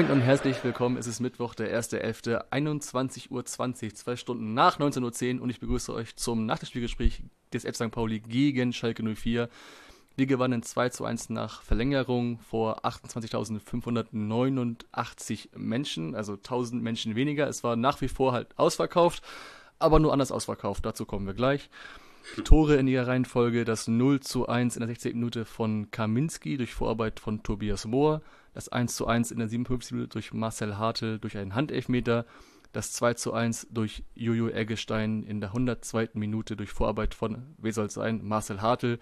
[0.00, 0.96] Moin und herzlich willkommen.
[0.96, 5.92] Es ist Mittwoch, der 1.11., 21.20 Uhr, zwei Stunden nach 19.10 Uhr und ich begrüße
[5.92, 7.76] euch zum Nachspielgespräch des F.
[7.76, 7.90] St.
[7.90, 9.50] Pauli gegen Schalke 04.
[10.16, 17.46] Wir gewannen 2 zu 1 nach Verlängerung vor 28.589 Menschen, also 1000 Menschen weniger.
[17.46, 19.22] Es war nach wie vor halt ausverkauft,
[19.78, 20.86] aber nur anders ausverkauft.
[20.86, 21.68] Dazu kommen wir gleich.
[22.38, 25.12] Die Tore in ihrer Reihenfolge, das 0 zu 1 in der 16.
[25.12, 28.22] Minute von Kaminski durch Vorarbeit von Tobias Mohr,
[28.54, 29.92] das 1 zu 1 in der 57.
[29.92, 32.26] Minute durch Marcel Hartl durch einen Handelfmeter,
[32.72, 36.10] das 2 zu 1 durch Jojo Eggestein in der 102.
[36.14, 38.98] Minute durch Vorarbeit von, wer soll es sein, Marcel Hartl.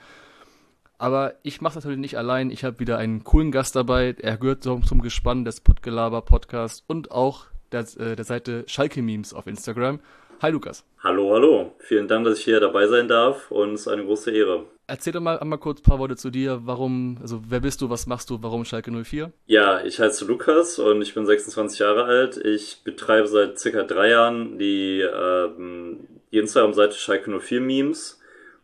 [0.99, 2.51] Aber ich mache das natürlich nicht allein.
[2.51, 4.17] Ich habe wieder einen coolen Gast dabei.
[4.19, 9.01] Er gehört zum, zum Gespann des Podgelaber Podcast und auch der, äh, der Seite Schalke
[9.01, 10.01] Memes auf Instagram.
[10.43, 10.85] Hi Lukas.
[11.03, 11.75] Hallo, hallo.
[11.79, 14.67] Vielen Dank, dass ich hier dabei sein darf und es ist eine große Ehre.
[14.91, 16.63] Erzähl doch mal einmal kurz ein paar Worte zu dir.
[16.65, 19.31] Warum, also wer bist du, was machst du, warum Schalke 04?
[19.45, 22.39] Ja, ich heiße Lukas und ich bin 26 Jahre alt.
[22.39, 28.19] Ich betreibe seit circa drei Jahren die, ähm, die Instagram-Seite Schalke 04 Memes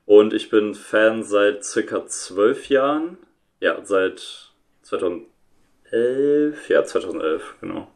[0.07, 3.19] und ich bin Fan seit circa zwölf Jahren.
[3.61, 4.51] Ja, seit
[4.81, 5.29] 2011.
[6.71, 7.89] Ja, 2011, genau.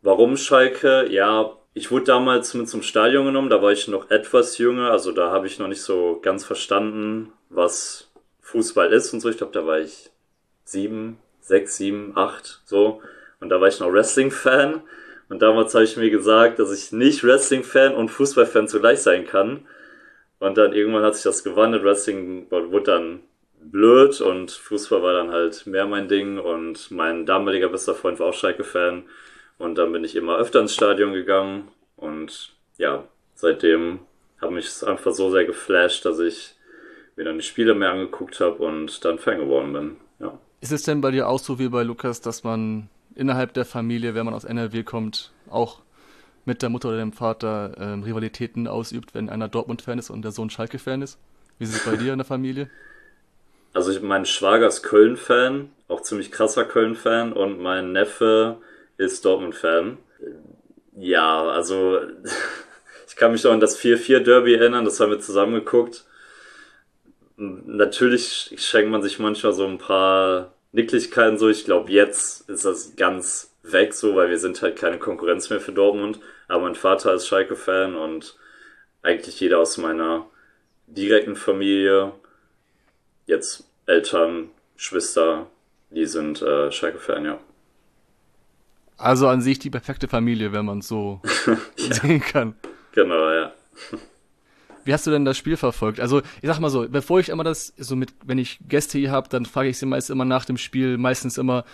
[0.00, 1.10] Warum Schalke?
[1.10, 5.12] Ja, ich wurde damals mit zum Stadion genommen, da war ich noch etwas jünger, also
[5.12, 9.30] da habe ich noch nicht so ganz verstanden, was Fußball ist und so.
[9.30, 10.10] Ich glaube, da war ich
[10.64, 13.00] sieben, sechs, sieben, acht, so.
[13.40, 14.82] Und da war ich noch Wrestling-Fan.
[15.28, 19.66] Und damals habe ich mir gesagt, dass ich nicht Wrestling-Fan und Fußball-Fan zugleich sein kann.
[20.38, 21.84] Und dann irgendwann hat sich das gewandelt.
[21.84, 23.20] Wrestling wurde dann
[23.60, 26.38] blöd und Fußball war dann halt mehr mein Ding.
[26.38, 29.04] Und mein damaliger bester Freund war auch Schalke-Fan.
[29.62, 33.04] Und dann bin ich immer öfter ins Stadion gegangen und ja,
[33.36, 34.00] seitdem
[34.40, 36.56] habe mich es einfach so sehr geflasht, dass ich
[37.14, 39.96] mir dann die Spiele mehr angeguckt habe und dann Fan geworden bin.
[40.18, 40.36] Ja.
[40.60, 44.16] Ist es denn bei dir auch so wie bei Lukas, dass man innerhalb der Familie,
[44.16, 45.78] wenn man aus NRW kommt, auch
[46.44, 50.32] mit der Mutter oder dem Vater ähm, Rivalitäten ausübt, wenn einer Dortmund-Fan ist und der
[50.32, 51.20] Sohn Schalke-Fan ist?
[51.58, 52.68] Wie ist es bei dir in der Familie?
[53.74, 58.58] Also ich, mein Schwager ist Köln-Fan, auch ziemlich krasser Köln-Fan und mein Neffe
[59.04, 59.98] ist Dortmund-Fan.
[60.96, 62.00] Ja, also
[63.08, 66.04] ich kann mich noch an das 4-4-Derby erinnern, das haben wir zusammen geguckt.
[67.36, 71.48] Natürlich schenkt man sich manchmal so ein paar Nicklichkeiten so.
[71.48, 75.60] Ich glaube, jetzt ist das ganz weg so, weil wir sind halt keine Konkurrenz mehr
[75.60, 76.20] für Dortmund.
[76.48, 78.36] Aber mein Vater ist Schalke-Fan und
[79.02, 80.26] eigentlich jeder aus meiner
[80.86, 82.12] direkten Familie,
[83.26, 85.46] jetzt Eltern, Geschwister,
[85.90, 87.40] die sind äh, Schalke-Fan, ja.
[88.96, 91.94] Also an sich die perfekte Familie, wenn man es so ja.
[91.94, 92.54] sehen kann.
[92.92, 93.52] Genau, ja.
[94.84, 96.00] Wie hast du denn das Spiel verfolgt?
[96.00, 99.12] Also, ich sag mal so, bevor ich immer das, so mit, wenn ich Gäste hier
[99.12, 101.64] habe, dann frage ich sie meist immer nach dem Spiel, meistens immer,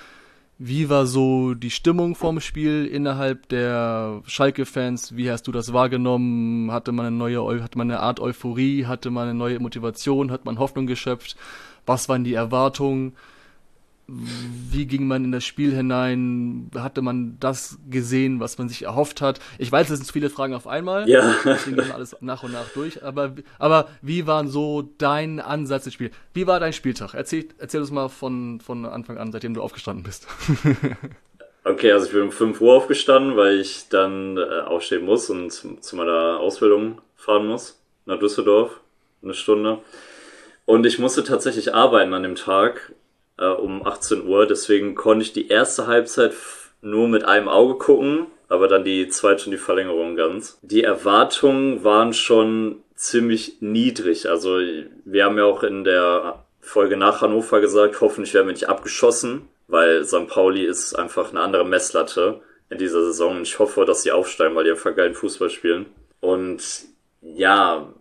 [0.59, 5.17] wie war so die Stimmung vorm Spiel innerhalb der Schalke-Fans?
[5.17, 6.73] Wie hast du das wahrgenommen?
[6.73, 8.87] Hatte man eine neue, hatte man eine Art Euphorie?
[8.87, 10.33] Hatte man eine neue Motivation?
[10.33, 11.37] Hat man Hoffnung geschöpft?
[11.87, 13.15] Was waren die Erwartungen?
[14.11, 16.71] Wie ging man in das Spiel hinein?
[16.75, 19.39] Hatte man das gesehen, was man sich erhofft hat?
[19.59, 21.07] Ich weiß, es sind viele Fragen auf einmal.
[21.09, 21.35] Ja.
[21.45, 23.05] Deswegen gehen wir alles nach und nach durch.
[23.05, 26.11] Aber, aber wie war so dein Ansatz ins Spiel?
[26.33, 27.13] Wie war dein Spieltag?
[27.13, 30.27] Erzähl, erzähl uns mal von, von Anfang an, seitdem du aufgestanden bist.
[31.65, 35.53] okay, also ich bin um 5 Uhr aufgestanden, weil ich dann äh, aufstehen muss und
[35.53, 37.79] zu meiner Ausbildung fahren muss.
[38.07, 38.81] Nach Düsseldorf.
[39.23, 39.81] Eine Stunde.
[40.65, 42.95] Und ich musste tatsächlich arbeiten an dem Tag
[43.39, 44.47] äh, um 18 Uhr.
[44.47, 46.33] Deswegen konnte ich die erste Halbzeit
[46.81, 50.59] nur mit einem Auge gucken, aber dann die zweite und die Verlängerung ganz.
[50.63, 54.29] Die Erwartungen waren schon ziemlich niedrig.
[54.29, 54.59] Also
[55.05, 59.49] wir haben ja auch in der Folge nach Hannover gesagt, hoffentlich werden wir nicht abgeschossen,
[59.69, 60.29] weil St.
[60.29, 62.41] Pauli ist einfach eine andere Messlatte
[62.71, 63.37] in dieser Saison.
[63.37, 65.87] Und ich hoffe, dass sie aufsteigen, weil die einfach geilen Fußball spielen.
[66.21, 66.63] Und
[67.23, 67.93] ja,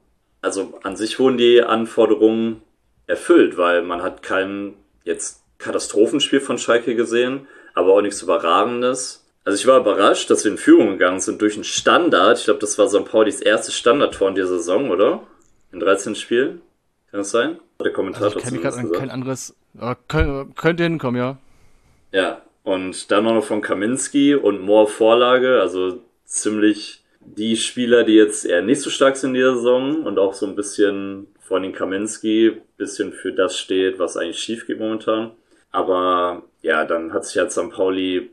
[0.41, 2.61] also an sich wurden die Anforderungen
[3.05, 4.75] erfüllt, weil man hat keinen
[5.07, 9.25] jetzt Katastrophenspiel von Schalke gesehen, aber auch nichts Überragendes.
[9.43, 12.37] Also ich war überrascht, dass wir in Führung gegangen sind durch einen Standard.
[12.37, 13.05] Ich glaube, das war St.
[13.05, 15.23] Paulis erstes Standardtor in der Saison, oder?
[15.71, 16.61] In 13 Spielen?
[17.09, 17.59] Kann das sein?
[17.83, 19.55] Der Kommentator also ich kenne gerade kein anderes.
[19.79, 21.37] Ja, könnte, könnte hinkommen, ja.
[22.11, 28.45] Ja, und dann noch von Kaminski und Moore Vorlage, also ziemlich die Spieler, die jetzt
[28.45, 31.71] eher nicht so stark sind in der Saison und auch so ein bisschen vor allem
[31.71, 35.31] Kaminski bisschen für das steht, was eigentlich schief geht momentan.
[35.71, 37.69] Aber ja, dann hat sich halt St.
[37.71, 38.29] Pauli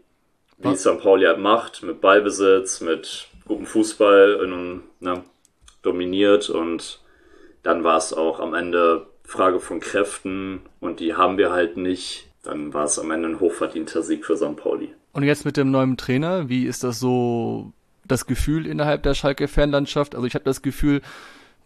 [0.58, 0.98] wie St.
[1.00, 5.22] Pauli halt macht, mit Ballbesitz, mit gutem Fußball und, ne,
[5.82, 7.00] dominiert und
[7.62, 12.28] dann war es auch am Ende Frage von Kräften und die haben wir halt nicht.
[12.42, 14.56] Dann war es am Ende ein hochverdienter Sieg für St.
[14.56, 14.94] Pauli.
[15.12, 17.72] Und jetzt mit dem neuen Trainer, wie ist das so
[18.04, 20.14] das Gefühl innerhalb der Schalke-Fanlandschaft?
[20.14, 21.00] Also ich habe das Gefühl,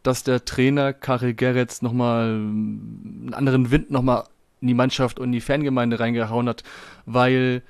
[0.09, 4.25] dass der Trainer Karel Gerets nochmal einen anderen Wind nochmal
[4.63, 6.65] in die Mannschaft und in die Fangemeinde reingehauen hat,
[7.05, 7.63] weil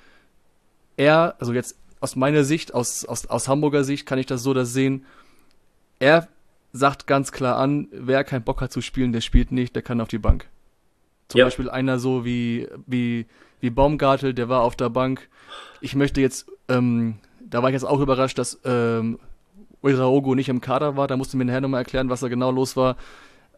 [0.96, 4.55] er, also jetzt aus meiner Sicht, aus, aus, aus Hamburger Sicht kann ich das so
[4.55, 5.05] das sehen,
[5.99, 6.29] er
[6.73, 10.00] sagt ganz klar an, wer keinen Bock hat zu spielen, der spielt nicht, der kann
[10.00, 10.46] auf die Bank.
[11.26, 11.44] Zum ja.
[11.46, 13.26] Beispiel einer so wie, wie,
[13.61, 15.29] wie Baumgartel, der war auf der Bank.
[15.81, 19.19] Ich möchte jetzt, ähm, da war ich jetzt auch überrascht, dass ähm,
[19.82, 21.06] Uraogo nicht im Kader war.
[21.08, 22.96] Da musste mir nachher nochmal erklären, was da genau los war.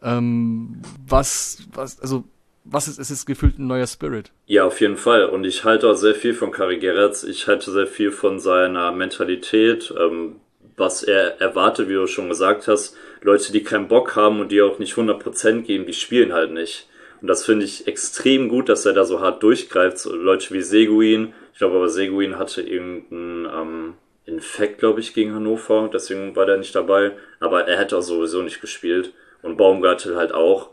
[0.01, 2.23] Ähm, was, was, also
[2.63, 4.31] was ist, es ist gefühlt ein neuer Spirit.
[4.45, 5.25] Ja, auf jeden Fall.
[5.25, 7.23] Und ich halte auch sehr viel von Kari Geretz.
[7.23, 10.37] Ich halte sehr viel von seiner Mentalität, ähm,
[10.77, 12.95] was er erwartet, wie du schon gesagt hast.
[13.21, 16.87] Leute, die keinen Bock haben und die auch nicht 100% geben, die spielen halt nicht.
[17.21, 19.99] Und das finde ich extrem gut, dass er da so hart durchgreift.
[19.99, 21.33] So Leute wie Seguin.
[21.53, 23.93] Ich glaube aber, Seguin hatte irgendeinen ähm,
[24.25, 25.89] Infekt, glaube ich, gegen Hannover.
[25.91, 27.13] Deswegen war der nicht dabei.
[27.39, 29.13] Aber er hätte auch sowieso nicht gespielt.
[29.41, 30.71] Und Baumgartel halt auch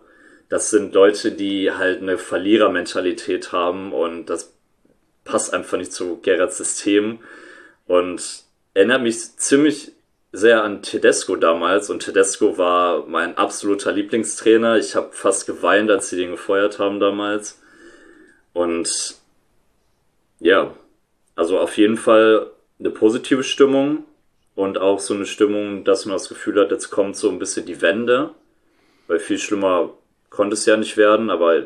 [0.48, 4.54] das sind Leute, die halt eine Verlierermentalität haben und das
[5.24, 7.18] passt einfach nicht zu Gerrards System
[7.86, 9.92] und erinnert mich ziemlich
[10.32, 14.78] sehr an Tedesco damals und Tedesco war mein absoluter Lieblingstrainer.
[14.78, 17.60] Ich habe fast geweint, als sie den gefeuert haben damals.
[18.52, 19.16] Und
[20.38, 20.74] ja,
[21.34, 24.04] also auf jeden Fall eine positive Stimmung
[24.54, 27.66] und auch so eine Stimmung, dass man das Gefühl hat, jetzt kommt so ein bisschen
[27.66, 28.30] die Wende,
[29.06, 29.90] weil viel schlimmer
[30.30, 31.64] konnte es ja nicht werden, aber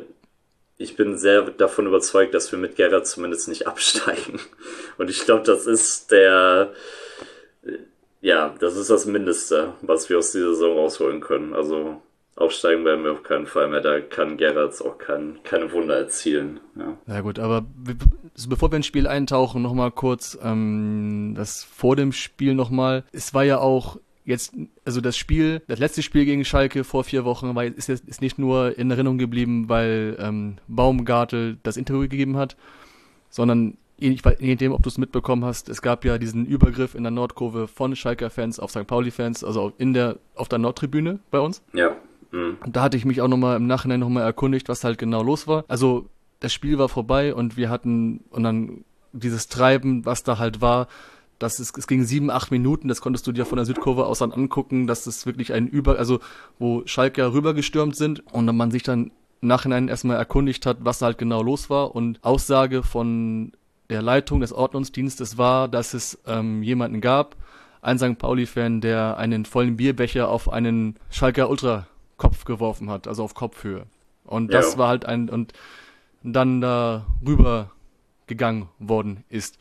[0.79, 4.41] ich bin sehr davon überzeugt, dass wir mit Gerrard zumindest nicht absteigen.
[4.99, 6.73] Und ich glaube, das ist der,
[8.20, 11.55] ja, das ist das Mindeste, was wir aus dieser Saison rausholen können.
[11.55, 12.00] Also
[12.37, 13.81] aufsteigen werden wir auf keinen Fall mehr.
[13.81, 16.61] Da kann Gerrard auch kein, keine Wunder erzielen.
[16.76, 16.96] Ja.
[17.06, 17.64] ja gut, aber
[18.49, 23.05] bevor wir ins Spiel eintauchen, nochmal kurz ähm, das vor dem Spiel nochmal.
[23.12, 27.25] Es war ja auch jetzt, also das Spiel, das letzte Spiel gegen Schalke vor vier
[27.25, 32.37] Wochen war, ist, ist nicht nur in Erinnerung geblieben, weil ähm, Baumgartel das Interview gegeben
[32.37, 32.56] hat,
[33.29, 37.12] sondern je nachdem, ob du es mitbekommen hast, es gab ja diesen Übergriff in der
[37.12, 38.87] Nordkurve von Schalker-Fans auf St.
[38.87, 41.62] Pauli-Fans, also in der, auf der Nordtribüne bei uns.
[41.73, 41.94] Ja.
[42.32, 42.56] Mhm.
[42.64, 45.46] Und da hatte ich mich auch nochmal im Nachhinein nochmal erkundigt, was halt genau los
[45.46, 45.64] war.
[45.69, 46.08] Also
[46.40, 50.88] das Spiel war vorbei und wir hatten, und dann dieses Treiben, was da halt war,
[51.38, 54.20] das ist, es ging sieben, acht Minuten, das konntest du dir von der Südkurve aus
[54.20, 56.20] dann angucken, dass es wirklich ein Über, also
[56.58, 61.02] wo Schalke rübergestürmt sind und dann man sich dann im Nachhinein erstmal erkundigt hat, was
[61.02, 63.52] halt genau los war und Aussage von
[63.90, 67.37] der Leitung des Ordnungsdienstes war, dass es ähm, jemanden gab,
[67.82, 68.19] ein St.
[68.19, 71.50] Pauli-Fan, der einen vollen Bierbecher auf einen Schalker
[72.22, 73.86] Ultra-Kopf geworfen hat, also auf Kopfhöhe.
[74.24, 74.78] Und das ja.
[74.78, 75.52] war halt ein, und
[76.22, 77.70] dann da rüber
[78.26, 79.58] gegangen worden ist.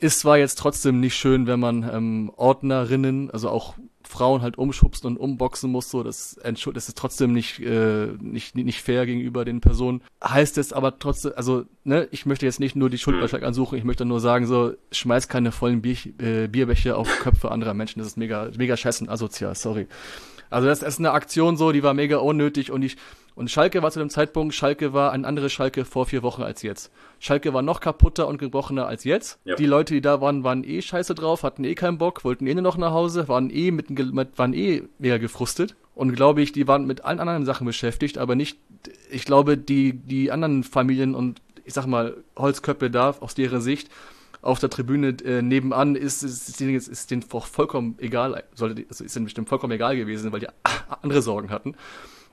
[0.00, 5.06] Ist zwar jetzt trotzdem nicht schön, wenn man ähm, Ordnerinnen, also auch Frauen halt umschubsen
[5.08, 9.60] und umboxen muss, so das, das ist trotzdem nicht, äh, nicht, nicht fair gegenüber den
[9.60, 10.02] Personen.
[10.22, 13.46] Heißt es aber trotzdem, also, ne, ich möchte jetzt nicht nur die Schuld bei Schalke
[13.46, 17.74] ansuchen, ich möchte nur sagen, so, schmeiß keine vollen Bier, äh, Bierbecher auf Köpfe anderer
[17.74, 19.88] Menschen, das ist mega, mega scheiße und asozial, sorry.
[20.50, 22.96] Also das ist eine Aktion so, die war mega unnötig und ich,
[23.34, 26.62] und Schalke war zu dem Zeitpunkt, Schalke war ein anderes Schalke vor vier Wochen als
[26.62, 26.90] jetzt.
[27.20, 29.38] Schalke war noch kaputter und gebrochener als jetzt.
[29.44, 29.54] Ja.
[29.54, 32.54] Die Leute, die da waren, waren eh scheiße drauf, hatten eh keinen Bock, wollten eh
[32.54, 35.76] nur noch nach Hause, waren eh mit, mit waren eh mega gefrustet.
[35.94, 38.58] Und glaube ich, die waren mit allen anderen Sachen beschäftigt, aber nicht,
[39.10, 43.88] ich glaube, die, die anderen Familien und ich sag mal, Holzköpfe da, aus deren Sicht,
[44.40, 49.14] auf der Tribüne äh, nebenan ist, ist, ist, ist, denen vollkommen egal, sollte, also ist
[49.16, 50.48] denen bestimmt vollkommen egal gewesen, weil die
[51.02, 51.74] andere Sorgen hatten.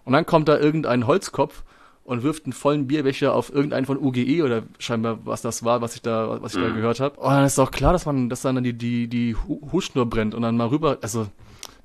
[0.03, 1.63] Und dann kommt da irgendein Holzkopf
[2.03, 5.95] und wirft einen vollen Bierbecher auf irgendeinen von UGE oder scheinbar was das war, was
[5.95, 6.67] ich da, was ich mhm.
[6.67, 7.19] da gehört habe.
[7.19, 10.43] Und dann ist doch klar, dass man, dass dann die, die, die Hutschnur brennt und
[10.43, 11.27] dann mal rüber, also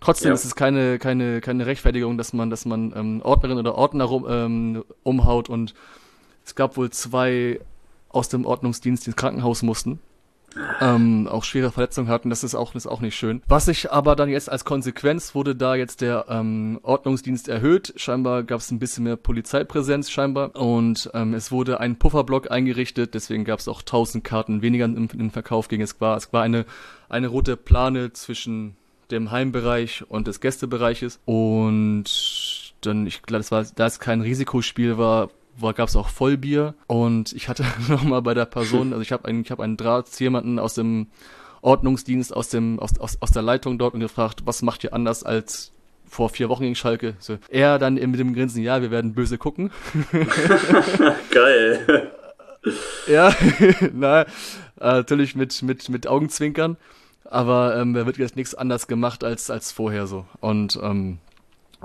[0.01, 0.35] trotzdem ja.
[0.35, 4.27] ist es keine, keine, keine Rechtfertigung, dass man, dass man ähm, Ordnerin oder Ordner rum,
[4.29, 5.73] ähm, umhaut und
[6.45, 7.61] es gab wohl zwei
[8.11, 10.01] aus dem Ordnungsdienst, die ins Krankenhaus mussten
[10.81, 12.31] ähm, auch schwere Verletzungen hatten.
[12.31, 13.43] Das ist auch, ist auch nicht schön.
[13.47, 17.93] Was sich aber dann jetzt als Konsequenz wurde da jetzt der ähm, Ordnungsdienst erhöht.
[17.97, 23.15] Scheinbar gab es ein bisschen mehr Polizeipräsenz scheinbar und ähm, es wurde ein Pufferblock eingerichtet.
[23.15, 26.17] Deswegen gab es auch 1000 Karten weniger im, im Verkauf gegen es war.
[26.17, 26.65] Es war eine
[27.11, 28.77] eine rote Plane zwischen
[29.11, 32.05] dem Heimbereich und des Gästebereiches und
[32.81, 35.31] dann ich glaube, das war da es kein Risikospiel war,
[35.61, 39.43] gab es auch Vollbier und ich hatte nochmal bei der Person, also ich habe einen,
[39.43, 41.09] ich habe einen Draht zu jemanden aus dem
[41.63, 45.25] Ordnungsdienst, aus dem, aus, aus, aus der Leitung dort und gefragt, was macht ihr anders
[45.25, 45.73] als
[46.09, 47.15] vor vier Wochen gegen Schalke.
[47.21, 49.71] So, er dann mit dem Grinsen, ja, wir werden böse gucken.
[51.31, 52.11] Geil.
[53.07, 53.33] ja,
[53.93, 54.27] na, äh,
[54.81, 56.77] natürlich mit, mit, mit Augenzwinkern.
[57.25, 60.27] Aber ähm, da wird jetzt nichts anders gemacht als, als vorher so.
[60.41, 61.19] Und ähm,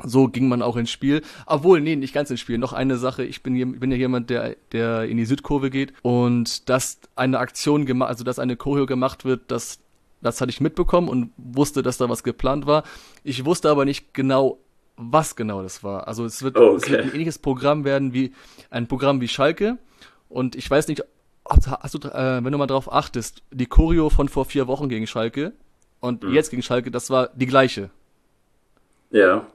[0.04, 1.22] so ging man auch ins Spiel.
[1.46, 2.58] Obwohl, nee, nicht ganz ins Spiel.
[2.58, 3.24] Noch eine Sache.
[3.24, 5.94] Ich bin, bin ja jemand, der, der in die Südkurve geht.
[6.02, 9.80] Und dass eine Aktion gemacht, also dass eine Choreo gemacht wird, das,
[10.22, 12.84] das hatte ich mitbekommen und wusste, dass da was geplant war.
[13.24, 14.60] Ich wusste aber nicht genau,
[14.98, 16.08] was genau das war.
[16.08, 16.75] Also es wird, okay.
[16.75, 18.34] es wird ein ähnliches Programm werden wie
[18.70, 19.78] ein Programm wie Schalke.
[20.30, 21.04] Und ich weiß nicht,
[21.48, 25.08] hast du, äh, wenn du mal drauf achtest, die Choreo von vor vier Wochen gegen
[25.08, 25.54] Schalke
[26.00, 26.34] und mhm.
[26.34, 27.90] jetzt gegen Schalke, das war die gleiche.
[29.12, 29.46] Ja.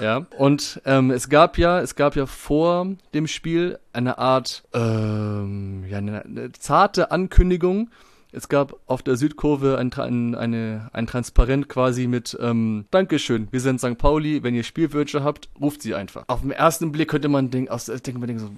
[0.00, 5.84] Ja, und ähm, es gab ja, es gab ja vor dem Spiel eine Art, ähm,
[5.88, 7.90] ja, eine, eine zarte Ankündigung.
[8.32, 13.60] Es gab auf der Südkurve ein, ein, eine, ein Transparent quasi mit ähm, Dankeschön, wir
[13.60, 13.98] sind St.
[13.98, 16.24] Pauli, wenn ihr Spielwünsche habt, ruft sie einfach.
[16.28, 18.50] Auf den ersten Blick könnte man denken, aus, denken, denken so,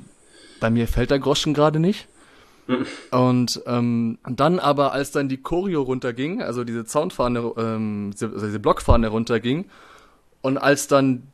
[0.60, 2.06] bei mir fällt der Groschen gerade nicht.
[3.10, 8.60] Und ähm, dann aber, als dann die Choreo runterging, also diese Soundfahne, ähm, also diese
[8.60, 9.64] Blockfahne runterging,
[10.42, 11.24] und als dann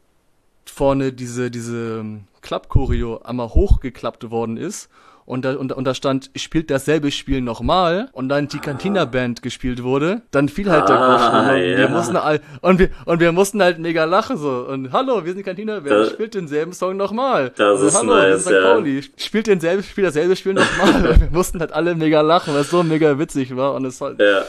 [0.65, 2.05] vorne diese, diese
[2.43, 4.89] Klapp-Choreo einmal hochgeklappt worden ist
[5.29, 9.83] und da, und, und da stand, spielt dasselbe Spiel nochmal und dann die Cantina-Band gespielt
[9.83, 11.35] wurde, dann fiel halt der Groschen.
[11.35, 11.77] Ah, und, ja.
[11.77, 14.67] wir mussten all, und, wir, und wir mussten halt mega lachen so.
[14.69, 17.51] Und hallo, wir sind die Cantina-Band, spielt denselben Song nochmal.
[17.57, 18.63] Das also, ist hallo, nice, wir sind ja.
[18.63, 21.21] Pauli, spielt denselben Spiel, dasselbe Spiel nochmal.
[21.21, 24.19] wir mussten halt alle mega lachen, weil es so mega witzig war und es war,
[24.19, 24.45] Ja.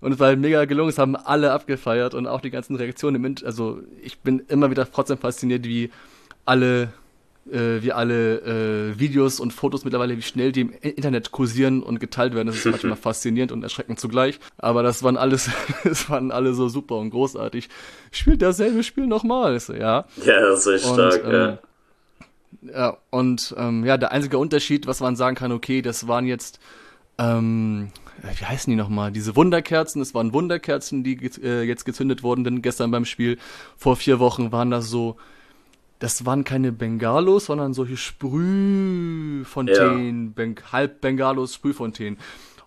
[0.00, 3.16] Und es war halt mega gelungen, es haben alle abgefeiert und auch die ganzen Reaktionen
[3.16, 5.90] im Int also ich bin immer wieder trotzdem fasziniert, wie
[6.44, 6.92] alle
[7.50, 12.00] äh, wie alle äh, Videos und Fotos mittlerweile, wie schnell die im Internet kursieren und
[12.00, 12.46] geteilt werden.
[12.46, 14.40] Das ist manchmal faszinierend und erschreckend zugleich.
[14.58, 15.50] Aber das waren alles,
[15.84, 17.68] das waren alle so super und großartig.
[18.10, 19.58] Spielt dasselbe Spiel nochmal.
[19.60, 20.06] So, ja.
[20.24, 21.58] Ja, das ist echt Und, stark, ähm, ja.
[22.72, 26.60] Ja, und ähm, ja, der einzige Unterschied, was man sagen kann, okay, das waren jetzt,
[27.18, 27.90] ähm,
[28.38, 29.12] wie heißen die nochmal?
[29.12, 33.38] Diese Wunderkerzen, es waren Wunderkerzen, die äh, jetzt gezündet wurden, denn gestern beim Spiel
[33.76, 35.16] vor vier Wochen waren das so,
[35.98, 42.18] das waren keine Bengalos, sondern solche Sprühfontänen, ben halb Bengalos, Sprühfontänen.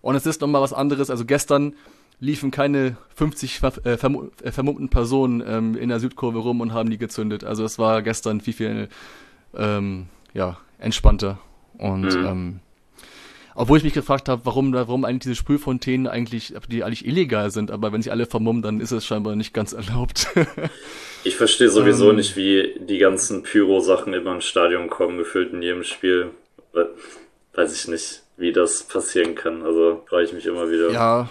[0.01, 1.73] Und es ist nochmal was anderes, also gestern
[2.19, 6.73] liefen keine 50 ver äh, vermu äh, vermummten Personen ähm, in der Südkurve rum und
[6.73, 7.43] haben die gezündet.
[7.43, 8.89] Also es war gestern viel, viel
[9.55, 11.37] ähm, ja, entspannter.
[11.77, 12.25] Und Mhm.
[12.25, 12.59] ähm,
[13.57, 17.71] obwohl ich mich gefragt habe, warum, warum eigentlich diese Sprühfontänen eigentlich, die eigentlich illegal sind,
[17.71, 20.27] aber wenn sie alle vermummen, dann ist es scheinbar nicht ganz erlaubt.
[21.23, 22.15] Ich verstehe sowieso Ähm.
[22.17, 26.29] nicht, wie die ganzen Pyro-Sachen immer ins Stadion kommen, gefühlt in jedem Spiel.
[26.71, 26.89] We-
[27.53, 29.63] Weiß ich nicht, wie das passieren kann.
[29.63, 30.89] Also frage ich mich immer wieder.
[30.91, 31.29] ja.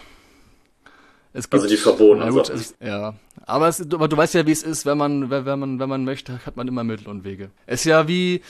[1.36, 3.14] Es gibt, Also die verbotenen gut, es, ja.
[3.44, 6.02] Aber, es, aber du weißt ja, wie es ist, wenn man, wenn man, wenn man
[6.02, 7.50] möchte, hat man immer Mittel und Wege.
[7.66, 8.40] Es ist ja wie,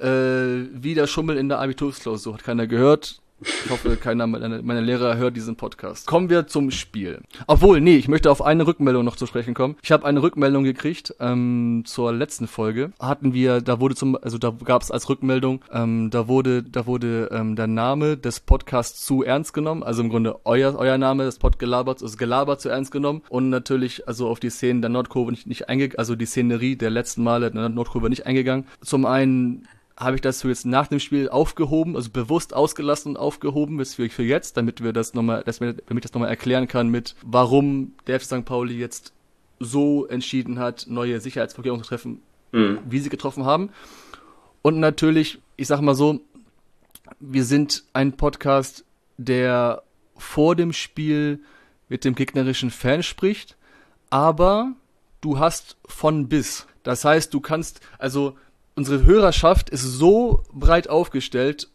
[0.00, 0.06] äh,
[0.72, 2.32] wie der Schummel in der Abitursklausur.
[2.34, 3.20] Hat keiner gehört.
[3.42, 6.06] Ich hoffe, keiner meiner, meiner Lehrer hört diesen Podcast.
[6.06, 7.20] Kommen wir zum Spiel.
[7.46, 9.76] Obwohl, nee, ich möchte auf eine Rückmeldung noch zu sprechen kommen.
[9.82, 12.92] Ich habe eine Rückmeldung gekriegt ähm, zur letzten Folge.
[13.00, 16.86] Hatten wir, da wurde zum, also da gab es als Rückmeldung, ähm, da wurde, da
[16.86, 19.82] wurde ähm, der Name des Podcasts zu ernst genommen.
[19.82, 24.06] Also im Grunde euer, euer Name des Podgelabert, also Gelaber zu ernst genommen und natürlich
[24.06, 27.50] also auf die Szenen der Nordkurve nicht, nicht eingegangen, also die Szenerie der letzten Male
[27.50, 28.66] der Nordkurve nicht eingegangen.
[28.80, 33.16] Zum einen habe ich das so jetzt nach dem Spiel aufgehoben, also bewusst ausgelassen und
[33.16, 36.30] aufgehoben bis für, für jetzt, damit wir das nochmal, dass wir, damit ich das nochmal
[36.30, 38.44] erklären kann mit, warum der FC St.
[38.44, 39.12] Pauli jetzt
[39.60, 42.20] so entschieden hat, neue Sicherheitsvorkehrungen zu treffen,
[42.52, 42.80] Mhm.
[42.88, 43.70] wie sie getroffen haben.
[44.60, 46.20] Und natürlich, ich sag mal so,
[47.18, 48.84] wir sind ein Podcast,
[49.16, 49.82] der
[50.16, 51.40] vor dem Spiel
[51.88, 53.56] mit dem gegnerischen Fan spricht,
[54.10, 54.72] aber
[55.20, 56.66] du hast von bis.
[56.82, 58.36] Das heißt, du kannst, also
[58.74, 61.68] unsere Hörerschaft ist so breit aufgestellt,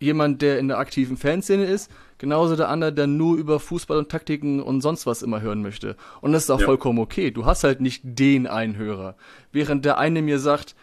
[0.00, 4.10] jemand, der in der aktiven Fanszene ist, genauso der andere, der nur über Fußball und
[4.10, 5.96] Taktiken und sonst was immer hören möchte.
[6.20, 6.66] Und das ist auch Ja.
[6.66, 7.30] vollkommen okay.
[7.30, 9.16] Du hast halt nicht den einen Hörer.
[9.52, 10.74] Während der eine mir sagt,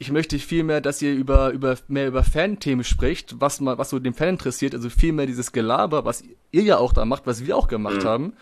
[0.00, 3.90] ich möchte viel mehr, dass ihr über, über, mehr über Fan-Themen spricht, was mal, was
[3.90, 6.22] so den Fan interessiert, also viel mehr dieses Gelaber, was
[6.52, 8.08] ihr ja auch da macht, was wir auch gemacht Mhm.
[8.08, 8.32] haben.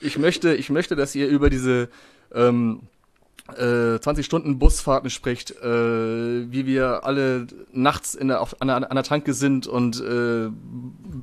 [0.00, 1.88] Ich möchte, ich möchte, dass ihr über diese,
[2.34, 2.82] ähm,
[3.56, 8.90] äh, 20 Stunden Busfahrten spricht, äh, wie wir alle nachts in der, auf, an, der,
[8.90, 10.48] an der Tanke sind und äh,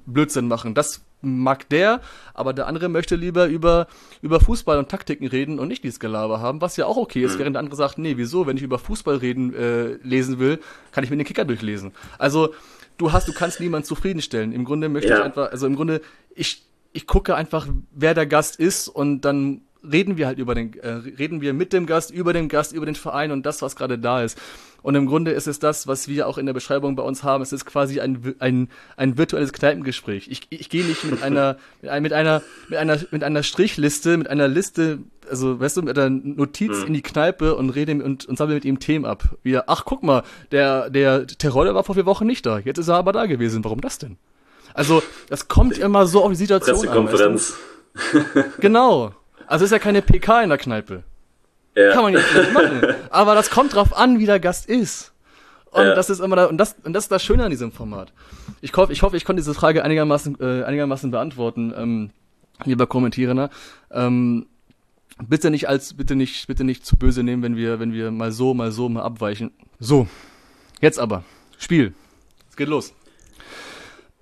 [0.05, 0.73] Blödsinn machen.
[0.73, 2.01] Das mag der,
[2.33, 3.87] aber der andere möchte lieber über,
[4.21, 7.35] über Fußball und Taktiken reden und nicht dieses Gelaber haben, was ja auch okay ist,
[7.35, 7.39] mhm.
[7.39, 10.59] während der andere sagt, nee, wieso, wenn ich über Fußball reden äh, lesen will,
[10.91, 11.91] kann ich mir den Kicker durchlesen.
[12.17, 12.53] Also
[12.97, 14.51] du hast, du kannst niemanden zufriedenstellen.
[14.51, 15.19] Im Grunde möchte ja.
[15.19, 16.01] ich einfach, also im Grunde,
[16.33, 19.61] ich, ich gucke einfach, wer der Gast ist und dann
[19.91, 22.85] reden wir halt über den, äh, reden wir mit dem Gast, über den Gast, über
[22.85, 24.37] den Verein und das, was gerade da ist.
[24.85, 27.41] Und im Grunde ist es das, was wir auch in der Beschreibung bei uns haben.
[27.41, 30.27] Es ist quasi ein, ein, ein virtuelles Kneipengespräch.
[30.29, 34.15] Ich, ich gehe nicht mit einer, mit einer, mit einer, mit einer, mit einer Strichliste,
[34.15, 36.87] mit einer Liste, also weißt du, mit einer Notiz mhm.
[36.87, 39.23] in die Kneipe und rede und, und sammle mit ihm Themen ab.
[39.41, 42.59] Wie, ach, guck mal, der, der Terodde war vor vier Wochen nicht da.
[42.59, 43.63] Jetzt ist er aber da gewesen.
[43.63, 44.17] Warum das denn?
[44.75, 47.07] Also, das kommt immer so auf die Situation an.
[47.07, 47.55] Pressekonferenz.
[47.95, 48.43] Weißt du?
[48.59, 49.13] Genau.
[49.47, 51.03] Also ist ja keine PK in der Kneipe.
[51.75, 51.91] Ja.
[51.91, 52.81] Kann man jetzt nicht machen.
[53.09, 55.13] Aber das kommt drauf an, wie der Gast ist.
[55.71, 55.95] Und ja.
[55.95, 58.13] das ist immer da, und das, und das ist das Schöne an diesem Format.
[58.61, 62.11] Ich hoffe, ich hoffe, ich konnte diese Frage einigermaßen, äh, einigermaßen beantworten, ähm,
[62.63, 63.49] lieber Kommentierender.
[63.91, 64.45] Ähm,
[65.21, 68.31] bitte nicht als, bitte nicht, bitte nicht zu böse nehmen, wenn wir, wenn wir mal
[68.31, 69.51] so, mal so, mal abweichen.
[69.79, 70.07] So.
[70.79, 71.25] Jetzt aber.
[71.57, 71.93] Spiel.
[72.49, 72.93] Es geht los.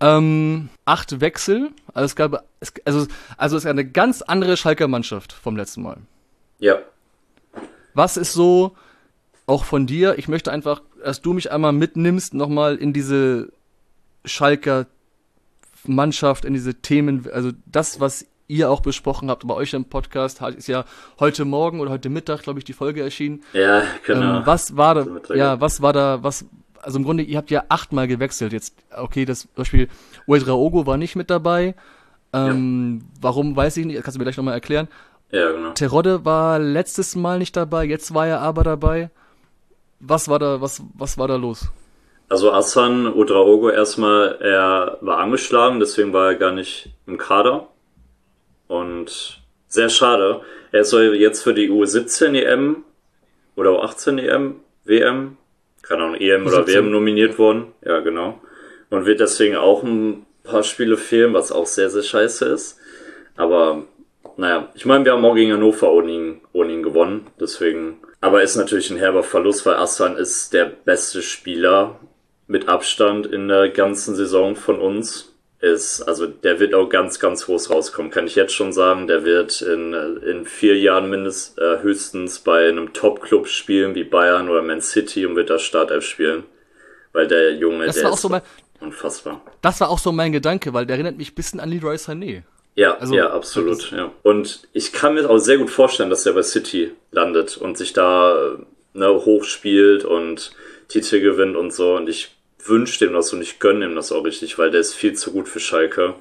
[0.04, 1.70] Ähm, acht Wechsel.
[1.94, 3.08] Also es gab, es, also,
[3.38, 5.98] also es ist eine ganz andere Schalker Mannschaft vom letzten Mal.
[6.60, 6.80] Ja.
[7.94, 8.76] Was ist so,
[9.46, 13.52] auch von dir, ich möchte einfach, dass du mich einmal mitnimmst, nochmal in diese
[14.26, 14.88] Schalker
[15.86, 20.42] Mannschaft, in diese Themen, also das, was ihr auch besprochen habt bei euch im Podcast,
[20.42, 20.86] ist ja
[21.20, 23.42] heute Morgen oder heute Mittag, glaube ich, die Folge erschienen.
[23.54, 24.40] Ja, genau.
[24.40, 26.46] Ähm, was war da, ja, was war da, was,
[26.84, 28.76] also im Grunde, ihr habt ja achtmal gewechselt jetzt.
[28.96, 29.88] Okay, das Beispiel
[30.28, 31.76] Uedraogo war nicht mit dabei.
[32.34, 33.22] Ähm, ja.
[33.22, 34.88] Warum, weiß ich nicht, kannst du mir gleich nochmal erklären.
[35.32, 35.72] Ja, genau.
[35.72, 39.10] Terodde war letztes Mal nicht dabei, jetzt war er aber dabei.
[40.00, 41.70] Was war da, was, was war da los?
[42.30, 47.68] Also Hassan Udraogo erstmal, er war angeschlagen, deswegen war er gar nicht im Kader.
[48.68, 50.42] Und sehr schade.
[50.72, 52.84] Er soll jetzt für die U17 EM
[53.56, 54.56] oder U18 EM,
[54.86, 55.38] WM,
[55.84, 57.74] keine Ahnung, EM oder WM nominiert worden.
[57.86, 58.42] Ja, genau.
[58.90, 62.80] Und wird deswegen auch ein paar Spiele fehlen, was auch sehr, sehr scheiße ist.
[63.36, 63.84] Aber
[64.38, 68.00] naja, ich meine, wir haben auch gegen Hannover ohne ihn, ohne ihn gewonnen, deswegen.
[68.22, 72.00] Aber ist natürlich ein herber Verlust, weil Aslan ist der beste Spieler
[72.48, 75.33] mit Abstand in der ganzen Saison von uns.
[75.64, 79.08] Ist, also der wird auch ganz, ganz groß rauskommen, kann ich jetzt schon sagen.
[79.08, 84.50] Der wird in, in vier Jahren mindestens äh, höchstens bei einem Top-Club spielen wie Bayern
[84.50, 86.44] oder Man City und wird da Startelf spielen.
[87.14, 88.42] Weil der Junge, das der ist so mein,
[88.82, 89.42] unfassbar.
[89.62, 92.44] Das war auch so mein Gedanke, weil der erinnert mich ein bisschen an Leroy Sané.
[92.76, 94.12] Ja, also, ja, absolut, ja.
[94.22, 97.94] Und ich kann mir auch sehr gut vorstellen, dass er bei City landet und sich
[97.94, 98.58] da
[98.94, 100.52] ne, hochspielt und
[100.90, 101.96] Titel gewinnt und so.
[101.96, 102.36] Und ich
[102.68, 105.32] wünsche dem das und ich gönne ihm das auch richtig, weil der ist viel zu
[105.32, 106.16] gut für Schalke.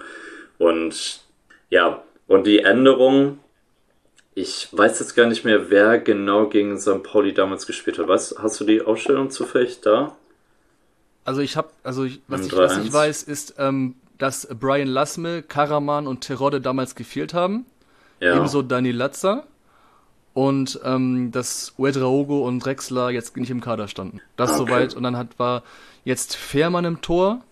[0.58, 1.20] Und
[1.70, 3.38] ja, und die Änderung,
[4.34, 7.02] ich weiß jetzt gar nicht mehr, wer genau gegen St.
[7.02, 8.08] Pauli damals gespielt hat.
[8.08, 10.16] Was, hast du die Ausstellung zufällig da?
[11.24, 15.42] Also ich habe, also ich, was, ich, was ich weiß, ist, ähm, dass Brian Lasme,
[15.42, 17.66] Karaman und Terodde damals gefehlt haben.
[18.20, 18.36] Ja.
[18.36, 19.44] Ebenso Dani Latza.
[20.34, 24.22] Und ähm, dass Uedraogo und Drexler jetzt nicht im Kader standen.
[24.36, 24.58] Das okay.
[24.58, 24.94] soweit.
[24.94, 25.62] Und dann hat, war
[26.04, 27.42] jetzt Fährmann im Tor.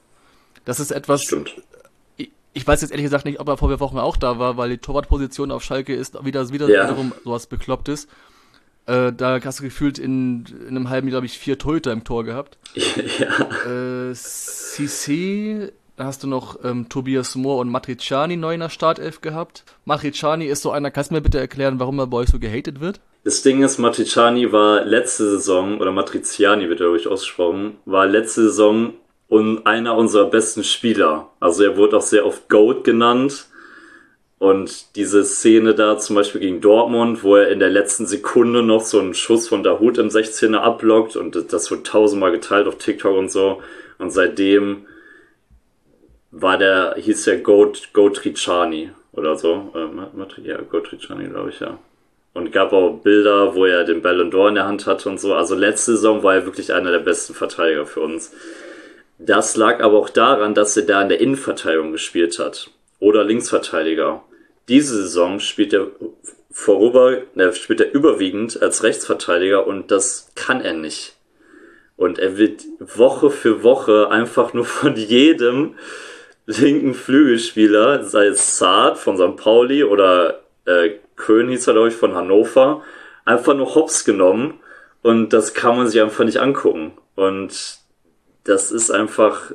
[0.64, 1.22] Das ist etwas.
[1.22, 1.62] Stimmt.
[2.16, 4.56] Ich, ich weiß jetzt ehrlich gesagt nicht, ob er vor vier Wochen auch da war,
[4.56, 6.84] weil die Torwartposition auf Schalke ist wieder, wieder ja.
[6.84, 8.08] wiederum sowas Beklopptes.
[8.86, 12.04] Äh, da hast du gefühlt in, in einem halben Jahr, glaube ich, vier Torhüter im
[12.04, 12.58] Tor gehabt.
[13.18, 14.10] Ja.
[14.10, 19.20] Äh, CC da hast du noch ähm, Tobias Mohr und Matriciani neu in der Startelf
[19.20, 19.64] gehabt.
[19.84, 22.80] Matriciani ist so einer, kannst du mir bitte erklären, warum er bei euch so gehatet
[22.80, 23.00] wird?
[23.24, 28.44] Das Ding ist, Matriciani war letzte Saison, oder Matriciani wird er ruhig ausgesprochen, war letzte
[28.44, 28.94] Saison
[29.28, 31.28] und einer unserer besten Spieler.
[31.38, 33.48] Also er wurde auch sehr oft Goat genannt.
[34.38, 38.84] Und diese Szene da zum Beispiel gegen Dortmund, wo er in der letzten Sekunde noch
[38.84, 42.78] so einen Schuss von der Hut im 16er abblockt und das wird tausendmal geteilt auf
[42.78, 43.60] TikTok und so.
[43.98, 44.86] Und seitdem
[46.30, 49.72] war der, hieß der Goat, Goat Ricciani oder so.
[49.74, 51.78] Äh, ja, Goat Ricciani, glaube ich, ja.
[52.32, 55.34] Und gab auch Bilder, wo er den Ballon d'Or in der Hand hatte und so.
[55.34, 58.32] Also letzte Saison war er wirklich einer der besten Verteidiger für uns.
[59.18, 62.70] Das lag aber auch daran, dass er da in der Innenverteidigung gespielt hat.
[63.00, 64.22] Oder Linksverteidiger.
[64.68, 65.88] Diese Saison spielt er
[66.52, 71.16] vorüber, ne, spielt er überwiegend als Rechtsverteidiger und das kann er nicht.
[71.96, 75.74] Und er wird Woche für Woche einfach nur von jedem
[76.58, 79.36] linken Flügelspieler, sei es Saad von St.
[79.36, 82.82] Pauli oder äh, Köhn hieß er, glaube ich, von Hannover,
[83.24, 84.60] einfach nur hops genommen
[85.02, 86.92] und das kann man sich einfach nicht angucken.
[87.14, 87.78] Und
[88.44, 89.52] das ist einfach,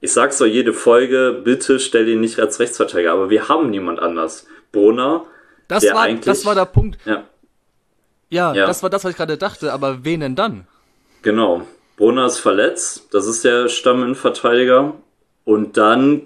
[0.00, 3.98] ich sag's doch jede Folge, bitte stell ihn nicht als Rechtsverteidiger, aber wir haben niemand
[4.00, 4.46] anders.
[4.72, 5.24] Brunner,
[5.68, 6.98] das der war, eigentlich, das war der Punkt.
[7.04, 7.24] ja,
[8.30, 8.66] Ja, Ja.
[8.66, 10.66] das war das, was ich gerade dachte, aber wen denn dann?
[11.22, 11.66] genau.
[11.96, 14.92] Brunner ist verletzt, das ist der Stamminnenverteidiger.
[15.46, 16.22] Und dann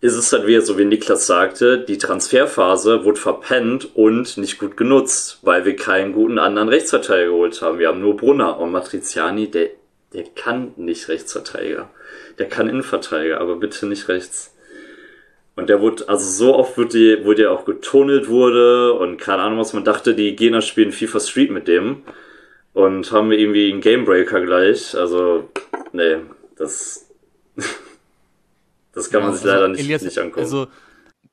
[0.00, 4.76] ist es halt wieder so, wie Niklas sagte, die Transferphase wurde verpennt und nicht gut
[4.76, 7.80] genutzt, weil wir keinen guten anderen Rechtsverteidiger geholt haben.
[7.80, 9.70] Wir haben nur Brunner und Matriziani, der,
[10.12, 11.90] der kann nicht Rechtsverteidiger.
[12.38, 14.54] Der kann Innenverteidiger, aber bitte nicht rechts.
[15.56, 19.42] Und der wurde, also so oft wurde, die, wurde er auch getunnelt wurde und keine
[19.42, 22.02] Ahnung was, man dachte, die Gegner spielen FIFA Street mit dem
[22.74, 24.94] und haben irgendwie einen Gamebreaker gleich.
[24.94, 25.48] Also,
[25.92, 26.18] nee,
[26.56, 27.08] das,
[28.96, 30.40] das kann man sich leider nicht, Elias, nicht angucken.
[30.40, 30.68] Also,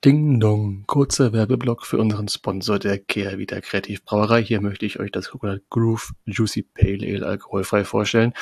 [0.03, 4.43] Ding Dong, kurzer Werbeblock für unseren Sponsor der Kehr wieder Kreativbrauerei.
[4.43, 8.33] Hier möchte ich euch das Coconut Groove Juicy Pale Ale alkoholfrei vorstellen.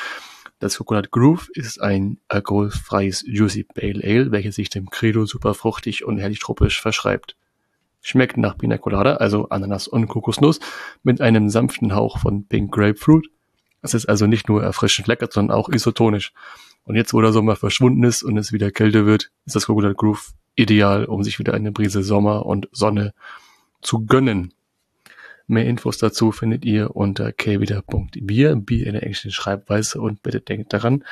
[0.58, 6.04] Das Coconut Groove ist ein alkoholfreies Juicy Pale Ale, welches sich dem Credo super fruchtig
[6.04, 7.36] und herrlich tropisch verschreibt.
[8.00, 10.58] Schmeckt nach Pina Colada, also Ananas und Kokosnuss,
[11.04, 13.28] mit einem sanften Hauch von Pink Grapefruit.
[13.82, 16.32] Es ist also nicht nur erfrischend lecker, sondern auch isotonisch.
[16.84, 19.96] Und jetzt, wo der Sommer verschwunden ist und es wieder kälter wird, ist das Coconut
[19.96, 23.14] Groove ideal, um sich wieder eine Brise Sommer und Sonne
[23.80, 24.52] zu gönnen.
[25.46, 30.72] Mehr Infos dazu findet ihr unter kwida.bier, Bier in der englischen Schreibweise und bitte denkt
[30.72, 31.04] daran,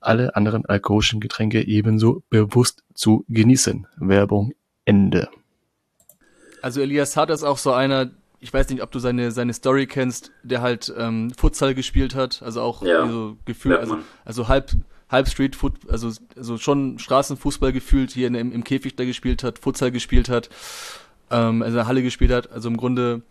[0.00, 3.86] alle anderen alkoholischen Getränke ebenso bewusst zu genießen.
[3.96, 4.52] Werbung
[4.84, 5.28] Ende.
[6.62, 8.10] also Elias Hart ist auch so einer,
[8.40, 12.42] ich weiß nicht, ob du seine, seine Story kennst, der halt ähm, Futsal gespielt hat,
[12.42, 14.72] also auch Ja, so Gefühl, also, also halb,
[15.08, 19.42] halb Street Foot, also, also schon Straßenfußball gefühlt, hier in, im, im Käfig da gespielt
[19.44, 20.50] hat, Futsal gespielt hat,
[21.30, 23.22] ähm, also in der Halle gespielt hat, also im Grunde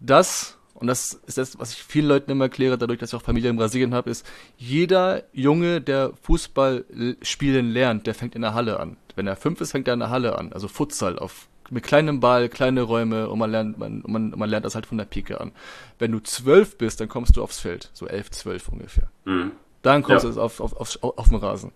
[0.00, 3.22] das, und das ist das, was ich vielen Leuten immer erkläre, dadurch, dass ich auch
[3.22, 6.84] Familie in Brasilien habe, ist, jeder Junge, der Fußball
[7.22, 8.96] spielen lernt, der fängt in der Halle an.
[9.14, 10.52] Wenn er fünf ist, fängt er in der Halle an.
[10.52, 14.66] Also Futsal auf mit kleinem Ball, kleine Räume und man lernt, man, man, man lernt
[14.66, 15.52] das halt von der Pike an.
[15.98, 19.08] Wenn du zwölf bist, dann kommst du aufs Feld, so elf, zwölf ungefähr.
[19.24, 19.52] Mhm.
[19.82, 20.30] Dann kommst Ja.
[20.30, 21.72] du auf, auf, auf, auf den Rasen.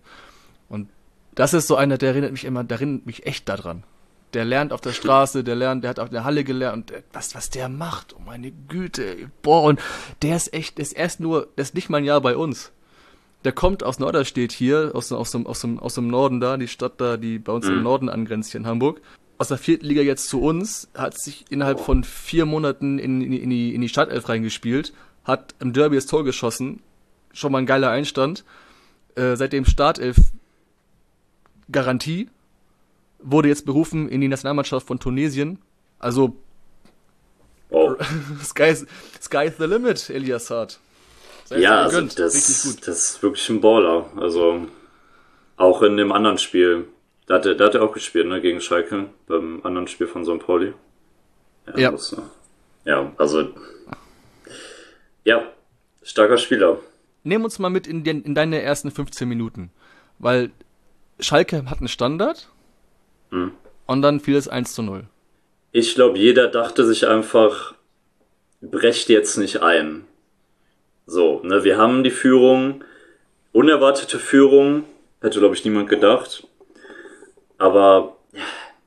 [0.69, 0.89] Und
[1.35, 3.83] das ist so einer, der erinnert mich immer, der erinnert mich echt daran.
[4.33, 7.33] Der lernt auf der Straße, der lernt, der hat auf der Halle gelernt und was,
[7.33, 9.79] was der macht, oh meine Güte, boah, und
[10.21, 12.71] der ist echt, der ist erst nur, der ist nicht mal ein Jahr bei uns.
[13.45, 16.99] Der kommt aus Norderstedt hier, aus, aus, dem, aus, aus dem Norden da, die Stadt
[16.99, 17.83] da, die bei uns im Mhm.
[17.83, 18.99] Norden angrenzt hier in Hamburg.
[19.37, 23.31] Aus der vierten Liga jetzt zu uns, hat sich innerhalb von vier Monaten in, in,
[23.31, 24.91] in, die, in die Stadtelf reingespielt,
[25.23, 26.81] hat im Derby das Tor geschossen,
[27.37, 28.43] schon mal ein geiler Einstand.
[29.15, 30.17] Äh, seitdem Startelf
[31.71, 32.29] Garantie,
[33.19, 35.59] wurde jetzt berufen in die Nationalmannschaft von Tunesien.
[35.99, 36.35] Also,
[37.69, 37.97] Wow.
[38.43, 38.73] Sky,
[39.21, 40.79] Sky the limit, Elias Hart.
[41.45, 44.09] Sei Ja, also das, das ist wirklich ein Baller.
[44.15, 44.67] Also
[45.57, 46.87] auch in dem anderen Spiel.
[47.25, 50.23] Da hat er, da hat er auch gespielt, ne, gegen Schalke, beim anderen Spiel von
[50.23, 50.39] St.
[50.39, 50.73] Pauli.
[51.75, 51.91] Ja.
[51.91, 52.21] Das, äh,
[52.85, 53.49] ja, also
[55.25, 55.51] ja,
[56.03, 56.79] starker Spieler.
[57.27, 59.71] Nehm uns mal mit in, den, in deine ersten 15 Minuten.
[60.19, 60.51] Weil
[61.19, 62.49] Schalke hat einen Standard
[63.29, 63.51] Hm.
[63.85, 65.03] und dann fiel es 1 zu 0.
[65.73, 67.73] Ich glaube, jeder dachte sich einfach,
[68.61, 70.05] brecht jetzt nicht ein.
[71.05, 72.83] So, ne, wir haben die Führung,
[73.51, 74.85] unerwartete Führung,
[75.21, 76.47] hätte, glaube ich, niemand gedacht.
[77.57, 78.15] Aber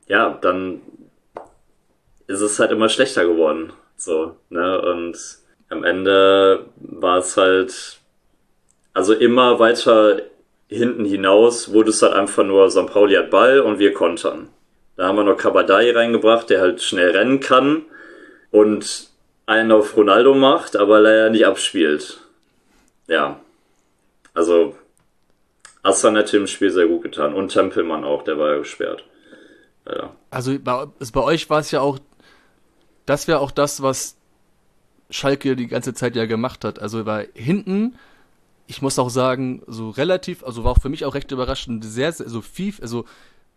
[0.07, 0.81] ja, dann
[2.27, 3.73] ist es halt immer schlechter geworden.
[3.97, 4.81] So, ne?
[4.81, 5.17] Und
[5.69, 8.00] am Ende war es halt,
[8.93, 10.21] also immer weiter
[10.67, 12.87] hinten hinaus wurde es halt einfach nur, St.
[12.87, 14.47] Pauli hat Ball und wir kontern.
[14.95, 17.83] Da haben wir noch Kabadai reingebracht, der halt schnell rennen kann
[18.51, 19.09] und
[19.45, 22.21] einen auf Ronaldo macht, aber leider nicht abspielt.
[23.07, 23.39] Ja.
[24.33, 24.75] Also,
[25.83, 27.33] Assan hätte im Spiel sehr gut getan.
[27.33, 29.03] Und Tempelmann auch, der war ja gesperrt.
[29.85, 30.11] Ja.
[30.29, 31.99] Also bei, es- bei euch war es ja auch,
[33.05, 34.15] das wäre auch das, was
[35.09, 36.79] Schalke die ganze Zeit ja gemacht hat.
[36.79, 37.97] Also war hinten,
[38.67, 42.11] ich muss auch sagen, so relativ, also war auch für mich auch recht überraschend, sehr,
[42.11, 43.05] sehr so viel, also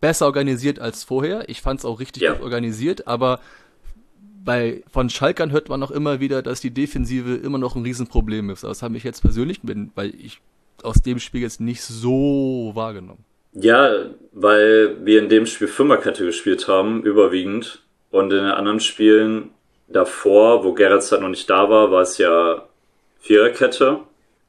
[0.01, 1.47] besser organisiert als vorher.
[1.49, 2.33] Ich fand es auch richtig Ja.
[2.33, 3.39] gut organisiert, aber
[4.43, 8.49] bei von Schalkern hört man auch immer wieder, dass die Defensive immer noch ein Riesenproblem
[8.51, 8.63] ist.
[8.63, 9.59] Aber Das habe ich jetzt persönlich,
[9.95, 10.39] weil ich
[10.83, 13.23] aus dem Spiel jetzt nicht so wahrgenommen.
[13.53, 13.89] Ja,
[14.33, 17.81] weil wir in dem Spiel Fünferkette gespielt haben, überwiegend.
[18.11, 19.49] Und in den anderen Spielen
[19.87, 22.65] davor, wo Gerrits halt noch nicht da war, war es ja
[23.19, 23.99] Viererkette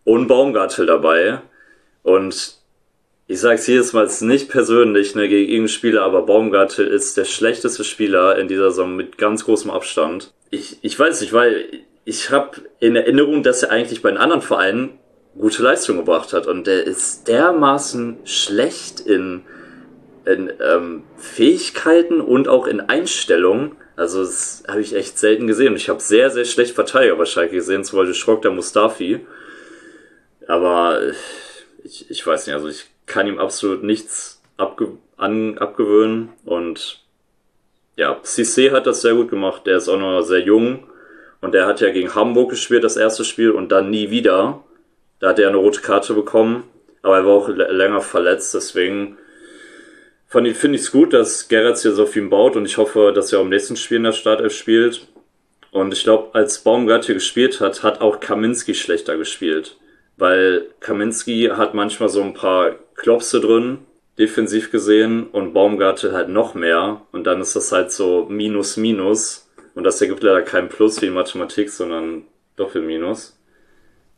[0.06, 1.42] und Baumgartel dabei.
[2.02, 2.56] Und
[3.26, 7.84] ich sag's jedes Mal, nicht persönlich ne, gegen irgendeinen Spieler, aber Baumgartel ist der schlechteste
[7.84, 10.32] Spieler in dieser Saison mit ganz großem Abstand.
[10.50, 11.66] Ich, ich weiß nicht, weil
[12.04, 14.90] ich habe in Erinnerung, dass er eigentlich bei den anderen Vereinen
[15.36, 19.42] gute Leistung gebracht hat und der ist dermaßen schlecht in,
[20.24, 23.72] in ähm, Fähigkeiten und auch in Einstellungen.
[23.96, 25.74] Also das habe ich echt selten gesehen.
[25.74, 29.26] Ich habe sehr, sehr schlecht Verteidiger Schalke gesehen, zum Beispiel Schrock der Mustafi.
[30.46, 31.00] Aber
[31.82, 36.30] ich, ich weiß nicht, also ich kann ihm absolut nichts abge an, abgewöhnen.
[36.44, 37.02] Und
[37.96, 39.66] ja, Cissé hat das sehr gut gemacht.
[39.66, 40.84] Der ist auch noch sehr jung.
[41.40, 44.62] Und der hat ja gegen Hamburg gespielt, das erste Spiel, und dann nie wieder.
[45.20, 46.64] Da hat er eine rote Karte bekommen.
[47.02, 49.16] Aber er war auch länger verletzt, deswegen
[50.28, 53.38] finde ich es gut, dass Gerrits hier so ihn baut und ich hoffe, dass er
[53.38, 55.06] auch im nächsten Spiel in der Startelf spielt.
[55.70, 59.76] Und ich glaube, als Baumgart hier gespielt hat, hat auch Kaminski schlechter gespielt.
[60.16, 63.78] Weil Kaminski hat manchmal so ein paar Klopse drin,
[64.18, 67.02] defensiv gesehen, und Baumgartel halt noch mehr.
[67.12, 69.50] Und dann ist das halt so Minus, Minus.
[69.74, 72.22] Und das ergibt leider kein Plus wie in Mathematik, sondern
[72.56, 73.38] Doppel-Minus.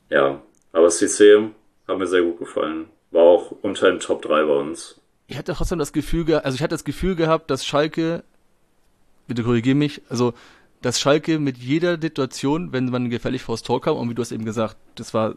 [0.08, 0.40] Ja,
[0.72, 1.50] aber CC
[1.88, 2.86] hat mir sehr gut gefallen.
[3.10, 5.00] War auch unter den Top 3 bei uns.
[5.26, 8.22] Ich hatte trotzdem das Gefühl, also ich hatte das Gefühl gehabt, dass Schalke,
[9.26, 10.32] bitte korrigiere mich, also
[10.80, 14.32] dass Schalke mit jeder Situation, wenn man gefällig vors Tor kam, und wie du hast
[14.32, 15.34] eben gesagt, das war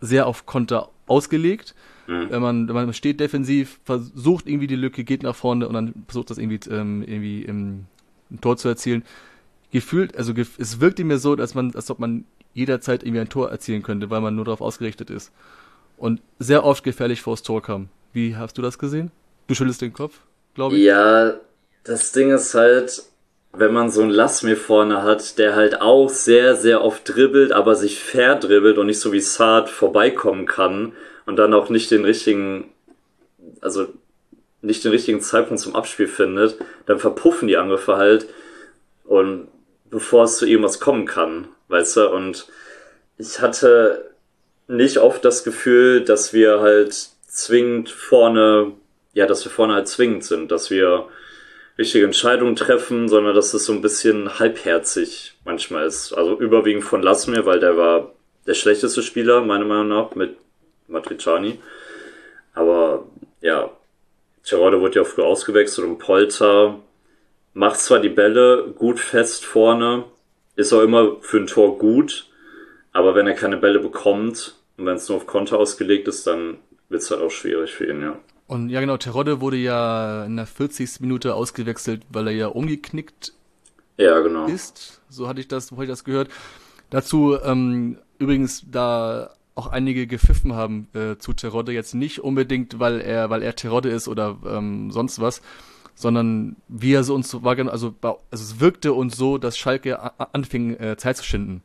[0.00, 1.74] sehr auf Konter ausgelegt.
[2.06, 2.30] Mhm.
[2.30, 5.94] Wenn man, wenn man steht defensiv, versucht irgendwie die Lücke, geht nach vorne und dann
[6.06, 7.86] versucht das irgendwie, ähm, irgendwie im,
[8.30, 9.04] ein Tor zu erzielen.
[9.70, 13.50] Gefühlt, also es wirkte mir so, dass man, als ob man jederzeit irgendwie ein Tor
[13.50, 15.32] erzielen könnte, weil man nur darauf ausgerichtet ist.
[15.98, 17.88] Und sehr oft gefährlich vors Tor kam.
[18.12, 19.10] Wie hast du das gesehen?
[19.46, 20.20] Du schüttelst den Kopf,
[20.54, 20.84] glaube ich.
[20.84, 21.34] Ja,
[21.84, 23.02] das Ding ist halt,
[23.58, 27.52] wenn man so einen Lass mir vorne hat, der halt auch sehr, sehr oft dribbelt,
[27.52, 30.92] aber sich verdribbelt und nicht so wie Saad vorbeikommen kann
[31.26, 32.70] und dann auch nicht den richtigen,
[33.60, 33.86] also
[34.62, 38.28] nicht den richtigen Zeitpunkt zum Abspiel findet, dann verpuffen die Angriffe halt
[39.04, 39.48] und
[39.90, 42.48] bevor es zu irgendwas kommen kann, weißt du, und
[43.16, 44.10] ich hatte
[44.68, 46.94] nicht oft das Gefühl, dass wir halt
[47.26, 48.72] zwingend vorne,
[49.14, 51.08] ja, dass wir vorne halt zwingend sind, dass wir
[51.78, 56.12] richtige Entscheidungen treffen, sondern dass es so ein bisschen halbherzig manchmal ist.
[56.12, 58.12] Also überwiegend von Lasmir, weil der war
[58.46, 60.36] der schlechteste Spieler, meiner Meinung nach, mit
[60.88, 61.60] Matriciani.
[62.54, 63.06] Aber
[63.40, 63.70] ja,
[64.42, 66.80] Terodde wurde ja früh ausgewechselt und Polter
[67.54, 70.04] macht zwar die Bälle gut fest vorne,
[70.56, 72.28] ist auch immer für ein Tor gut,
[72.92, 76.58] aber wenn er keine Bälle bekommt und wenn es nur auf Konter ausgelegt ist, dann
[76.88, 78.18] wird es halt auch schwierig für ihn, ja.
[78.48, 81.00] Und ja genau, Terodde wurde ja in der 40.
[81.00, 83.34] Minute ausgewechselt, weil er ja umgeknickt
[83.98, 84.46] ja, genau.
[84.46, 85.02] ist.
[85.10, 86.30] So hatte ich das, wo ich das gehört.
[86.88, 93.02] Dazu ähm, übrigens, da auch einige gepfiffen haben äh, zu Terodde, jetzt nicht unbedingt, weil
[93.02, 95.42] er, weil er Terodde ist oder ähm, sonst was,
[95.94, 100.00] sondern wie er so uns so war, also, also es wirkte uns so, dass Schalke
[100.32, 101.62] anfing, äh, Zeit zu schinden.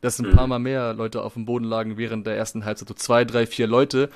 [0.00, 0.36] Dass ein mhm.
[0.36, 3.46] paar Mal mehr Leute auf dem Boden lagen während der ersten Halbzeit, so zwei, drei,
[3.46, 4.08] vier Leute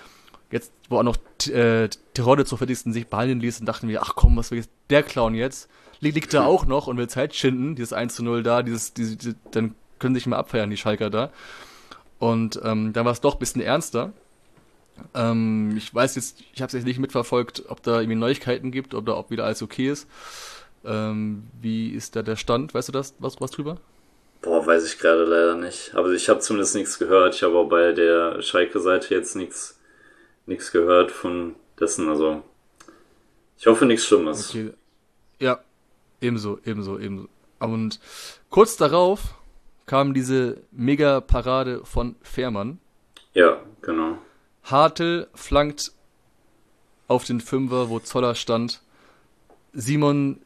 [0.51, 1.17] jetzt, wo auch noch
[1.49, 5.03] äh, Tirode zur Verdiensten sich behandeln und dachten wir, ach komm, was will jetzt der
[5.03, 5.69] Clown jetzt?
[6.01, 9.17] Liegt, da auch noch und will Zeit schinden, dieses 1 zu 0 da, dieses, diese,
[9.17, 11.31] diese, dann können sich mal abfeiern, die Schalker da.
[12.19, 14.13] Und ähm, dann war es doch ein bisschen ernster.
[15.15, 18.95] Ähm, ich weiß jetzt, ich habe es jetzt nicht mitverfolgt, ob da irgendwie Neuigkeiten gibt
[18.95, 20.09] oder ob wieder alles okay ist.
[20.85, 22.73] Ähm, wie ist da der Stand?
[22.73, 23.77] Weißt du das, was, was drüber?
[24.43, 25.95] Boah, weiß ich gerade leider nicht.
[25.95, 27.35] Aber ich habe zumindest nichts gehört.
[27.35, 29.80] Ich habe auch bei der Schalke-Seite jetzt nichts
[30.51, 32.09] nichts gehört von dessen.
[32.11, 32.43] Also
[33.59, 34.51] ich hoffe nichts Schlimmes.
[34.51, 34.73] Okay.
[35.39, 35.61] Ja,
[36.21, 37.29] ebenso, ebenso, ebenso.
[37.61, 38.01] Und
[38.51, 39.35] kurz darauf
[39.87, 42.79] kam diese Mega-Parade von Fährmann.
[43.33, 44.19] Ja, genau.
[44.65, 45.93] Hartl flankt
[47.09, 48.83] auf den Fünfer, wo Zoller stand.
[49.73, 50.41] Simon,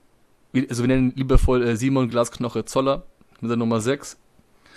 [0.55, 3.05] also wir nennen liebevoll äh, Simon Glasknoche Zoller
[3.41, 4.17] mit der Nummer 6.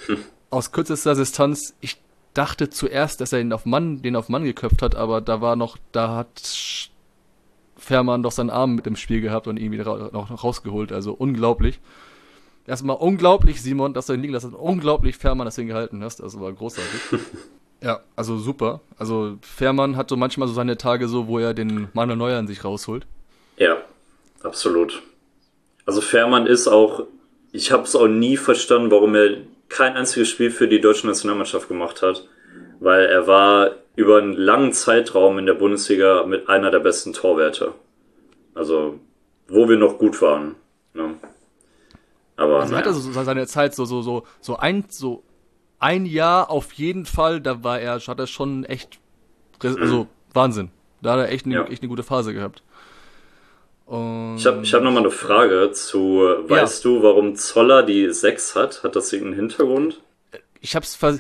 [0.07, 0.17] Hm.
[0.49, 1.97] Aus kürzester Distanz, ich
[2.37, 5.55] dachte zuerst, dass er ihn auf Mann, den auf Mann geköpft hat, aber da war
[5.55, 6.89] noch, da hat
[7.77, 10.91] Fährmann doch seinen Arm mit im Spiel gehabt und ihn wieder noch, rausgeholt.
[10.91, 11.79] Also unglaublich.
[12.65, 14.59] Erstmal unglaublich, Simon, dass du ihn liegen lassen hast.
[14.59, 16.21] Unglaublich, Fährmann, dass du ihn gehalten hast.
[16.21, 17.01] Also war großartig.
[17.81, 18.81] ja, also super.
[18.97, 22.47] Also Fährmann hat so manchmal so seine Tage so, wo er den Manuel Neuer in
[22.47, 23.07] sich rausholt.
[23.57, 23.77] Ja,
[24.43, 25.01] absolut.
[25.85, 27.05] Also Fährmann ist auch,
[27.51, 29.37] ich habe es auch nie verstanden, warum er
[29.69, 32.27] kein einziges Spiel für die deutsche Nationalmannschaft gemacht hat,
[32.79, 37.73] weil er war über einen langen Zeitraum in der Bundesliga mit einer der besten Torwerte.
[38.53, 38.99] Also,
[39.47, 40.55] wo wir noch gut waren.
[40.93, 41.15] Ne?
[42.35, 42.85] Aber also naja.
[42.85, 45.23] hatte so seine Zeit so so so so ein so
[45.79, 48.99] ein Jahr auf jeden Fall, da war er hat er schon echt
[49.63, 50.07] also mhm.
[50.33, 50.69] Wahnsinn.
[51.01, 51.65] Da hat er echt eine, Ja.
[51.65, 52.63] echt eine gute Phase gehabt.
[53.87, 58.55] Und Ich habe ich hab nochmal eine Frage zu, weißt du, warum Zoller die 6
[58.55, 58.83] hat?
[58.83, 60.01] Hat das irgendeinen Hintergrund?
[60.61, 61.19] ich hab's vers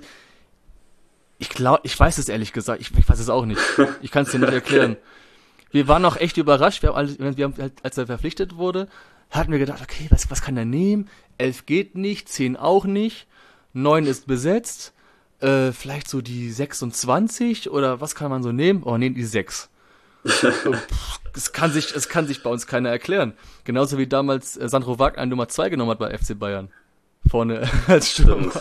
[1.39, 3.61] ich glaube, ich weiß es ehrlich gesagt, ich, ich weiß es auch nicht.
[4.01, 4.97] Ich kann es dir nicht erklären.
[5.71, 8.87] Wir waren auch echt überrascht, wir haben, alles, wir haben halt, als er verpflichtet wurde,
[9.29, 11.09] hatten wir gedacht, okay, was, was kann er nehmen?
[11.37, 13.27] Elf geht nicht, zehn auch nicht,
[13.73, 14.93] neun ist besetzt,
[15.39, 18.81] äh, vielleicht so die 26 oder was kann man so nehmen?
[18.83, 19.69] Oh, nee, die sechs.
[21.33, 23.33] Es kann sich, es kann sich bei uns keiner erklären.
[23.63, 26.69] Genauso wie damals äh, Sandro Wagner Nummer zwei genommen hat bei FC Bayern.
[27.29, 28.51] Vorne als Stürmer.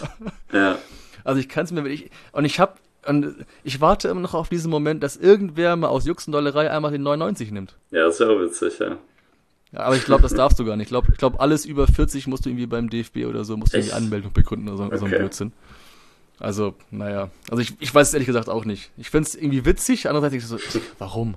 [0.52, 0.78] Ja.
[1.24, 2.10] Also ich kann es mir wirklich.
[2.32, 2.74] Und ich habe
[3.06, 7.02] und ich warte immer noch auf diesen Moment, dass irgendwer mal aus Juxendollerei einmal den
[7.02, 7.76] 99 nimmt.
[7.92, 8.96] Ja, ist ja auch witzig, ja.
[9.72, 10.86] Ja, aber ich glaube, das darfst du gar nicht.
[10.86, 13.74] Ich glaube, ich glaub, alles über 40 musst du irgendwie beim DFB oder so, musst
[13.74, 15.18] du die Anmeldung begründen oder so, so ein Okay.
[15.18, 15.52] Blödsinn.
[16.38, 17.30] Also, naja.
[17.50, 18.90] Also ich, ich weiß es ehrlich gesagt auch nicht.
[18.96, 20.58] Ich finde es irgendwie witzig, andererseits so,
[20.98, 21.36] warum?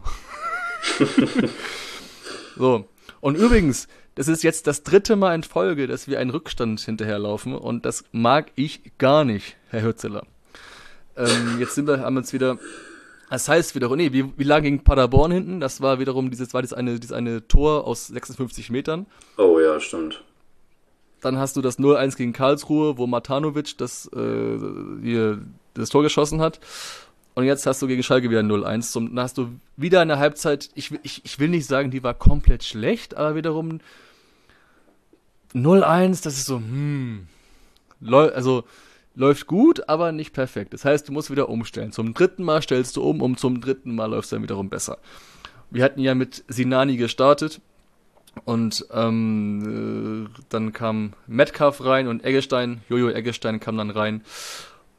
[2.57, 2.87] so.
[3.21, 7.55] Und übrigens, das ist jetzt das dritte Mal in Folge, dass wir einen Rückstand hinterherlaufen
[7.55, 10.25] und das mag ich gar nicht, Herr Hürzeler.
[11.15, 12.59] Ähm, jetzt sind wir, haben uns wieder,
[13.29, 16.61] das heißt wiederum, nee, wir, wir lagen gegen Paderborn hinten, das war wiederum dieses, war
[16.61, 19.05] das eine, dieses eine Tor aus 56 Metern.
[19.37, 20.23] Oh ja, stimmt.
[21.21, 24.57] Dann hast du das 0-1 gegen Karlsruhe, wo Matanovic das, äh,
[25.01, 25.39] hier,
[25.73, 26.59] das Tor geschossen hat.
[27.35, 28.91] Und jetzt hast du gegen Schalke wieder 0-1.
[28.91, 32.03] Zum- Dann hast du wieder eine Halbzeit, ich, will- ich, ich will nicht sagen, die
[32.03, 33.79] war komplett schlecht, aber wiederum
[35.53, 37.27] 0-1, das ist so, hm,
[38.01, 38.63] läu also
[39.15, 40.73] läuft gut, aber nicht perfekt.
[40.73, 41.91] Das heißt, du musst wieder umstellen.
[41.91, 44.97] Zum dritten Mal stellst du um und zum dritten Mal läuft es dann wiederum besser.
[45.71, 47.59] Wir hatten ja mit Sinani gestartet
[48.45, 54.21] und ähm, äh, dann kam Metcalf rein und Eggestein, Jojo Eggestein kam dann rein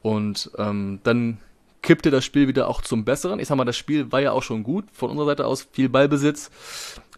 [0.01, 1.37] und ähm, dann
[1.81, 3.39] kippte das Spiel wieder auch zum Besseren.
[3.39, 5.89] Ich sag mal, das Spiel war ja auch schon gut von unserer Seite aus, viel
[5.89, 6.51] Ballbesitz,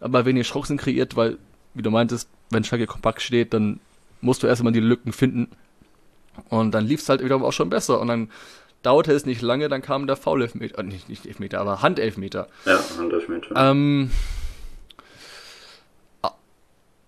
[0.00, 1.38] aber wenig Chancen kreiert, weil,
[1.74, 3.80] wie du meintest, wenn Schalke kompakt steht, dann
[4.20, 5.48] musst du erstmal die Lücken finden
[6.48, 8.30] und dann lief es halt wiederum auch schon besser und dann
[8.82, 12.48] dauerte es nicht lange, dann kam der Foul-Elfmeter, äh, nicht, nicht Elfmeter, aber Handelfmeter.
[12.66, 13.54] Ja, Handelfmeter.
[13.56, 14.10] Ähm,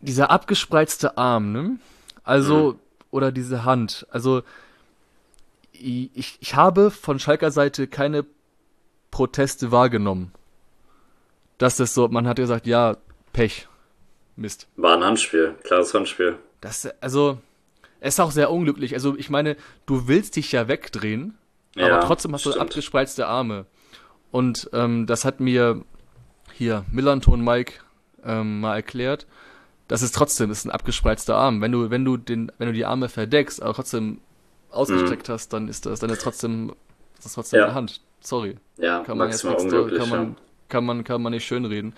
[0.01, 1.79] dieser abgespreizte Arm, ne?
[2.25, 2.79] Also,
[3.11, 4.07] oder diese Hand.
[4.11, 4.43] Also,
[5.73, 8.25] ich, ich habe von Schalker Seite keine
[9.11, 10.33] Proteste wahrgenommen.
[11.59, 12.97] Dass das so, man hat gesagt, ja,
[13.33, 13.69] Pech.
[14.39, 14.69] Mist.
[14.77, 16.37] War ein Handspiel, klares Handspiel.
[16.61, 17.39] Das, also,
[18.01, 18.93] es ist auch sehr unglücklich.
[18.93, 19.57] Also, ich meine,
[19.87, 21.39] du willst dich ja wegdrehen,
[21.77, 22.63] aber Ja, trotzdem hast du stimmt.
[22.67, 23.65] abgespreizte Arme.
[24.31, 25.83] Und ähm, das hat mir
[26.53, 27.75] hier Millanton Mike
[28.25, 29.27] ähm, mal erklärt.
[29.89, 31.61] Das ist trotzdem ist ein abgespreizter Arm.
[31.61, 34.21] Wenn du wenn du den wenn du die Arme verdeckst, aber trotzdem
[34.71, 36.75] ausgestreckt hast, dann ist das dann ist trotzdem
[37.17, 37.63] das ist trotzdem Mhm.
[37.63, 37.67] Ja.
[37.67, 38.01] eine Hand.
[38.21, 40.37] Sorry, Ja, kann man jetzt nichts, kann man
[40.69, 41.95] kann man kann man nicht schönreden.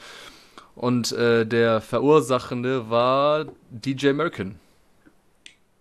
[0.74, 4.56] Und äh, der Verursachende war DJ Merkin.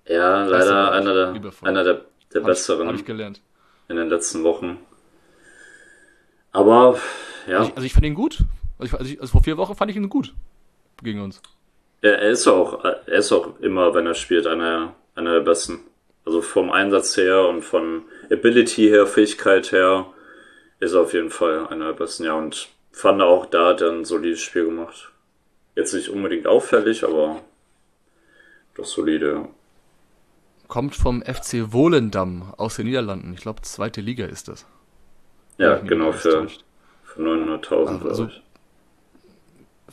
[0.07, 1.27] Ja, leider einer der,
[1.63, 3.41] einer der, der Hab ich, besseren hab ich gelernt.
[3.89, 4.77] in den letzten Wochen.
[6.51, 6.97] Aber,
[7.47, 8.39] ja, Also ich, also ich fand ihn gut.
[8.79, 10.33] Also, ich, also, ich, also vor vier Wochen fand ich ihn gut
[11.03, 11.41] gegen uns.
[12.01, 15.79] Er, er ist auch, er ist auch immer, wenn er spielt, einer, einer der besten.
[16.25, 20.07] Also vom Einsatz her und von Ability her, Fähigkeit her,
[20.79, 22.33] ist er auf jeden Fall einer der besten, ja.
[22.33, 25.11] Und fand auch, da hat er ein solides Spiel gemacht.
[25.75, 27.41] Jetzt nicht unbedingt auffällig, aber
[28.75, 29.47] doch solide.
[30.67, 33.33] Kommt vom FC Volendam aus den Niederlanden.
[33.33, 34.65] Ich glaube, zweite Liga ist das.
[35.57, 36.47] Ja, genau, für,
[37.03, 38.43] für 900.000, Also- glaube ich.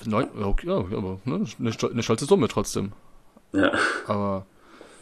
[0.05, 2.93] Neun, ja, okay, ja, aber ne, eine, stol- eine stolze Summe trotzdem.
[3.53, 3.71] Ja.
[4.07, 4.47] Aber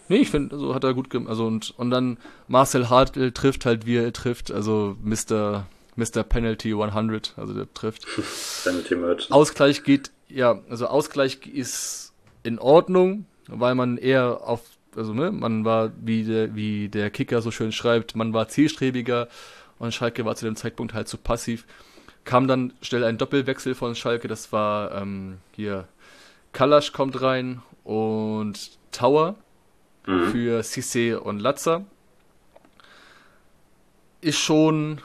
[0.08, 1.30] nee, ich finde, also hat er gut gemacht.
[1.30, 4.50] Also und, und dann Marcel Hartl trifft halt, wie er trifft.
[4.52, 5.66] Also Mr.
[5.96, 6.22] Mr.
[6.22, 8.06] Penalty 100, also der trifft.
[8.64, 9.32] Penalty Merchant.
[9.32, 14.60] Ausgleich geht, ja, also Ausgleich ist in Ordnung, weil man eher auf,
[14.96, 19.28] also ne, man war, wie der, wie der Kicker so schön schreibt, man war zielstrebiger
[19.78, 21.64] und Schalke war zu dem Zeitpunkt halt zu passiv.
[22.24, 25.88] Kam dann schnell ein Doppelwechsel von Schalke, das war ähm, hier
[26.52, 29.36] Kalasch kommt rein und Tower
[30.04, 30.32] Mhm.
[30.32, 31.84] für Cissé und Latzer.
[34.20, 35.00] Ist schon,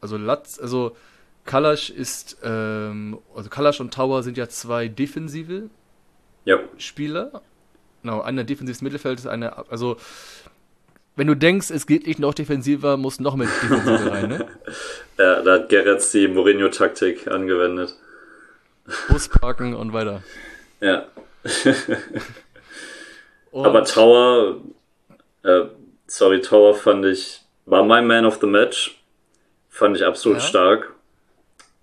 [0.00, 0.96] also Latz, also
[1.44, 5.68] Kalasch ist, ähm, also Kalasch und Tower sind ja zwei defensive
[6.44, 7.42] Ja, Spieler.
[8.02, 9.96] Genau, einer defensives Mittelfeld ist einer, also
[11.20, 14.46] wenn du denkst, es geht nicht noch defensiver, muss noch mehr Defensive rein, ne?
[15.18, 17.94] ja, da hat Gerrits die Mourinho-Taktik angewendet.
[19.08, 20.22] Bus parken und weiter.
[20.80, 21.06] Ja.
[23.50, 24.60] Und Aber Tower,
[25.42, 25.62] äh,
[26.06, 28.96] sorry, Tower fand ich, war mein Man of the Match.
[29.68, 30.44] Fand ich absolut Ja.
[30.44, 30.92] stark.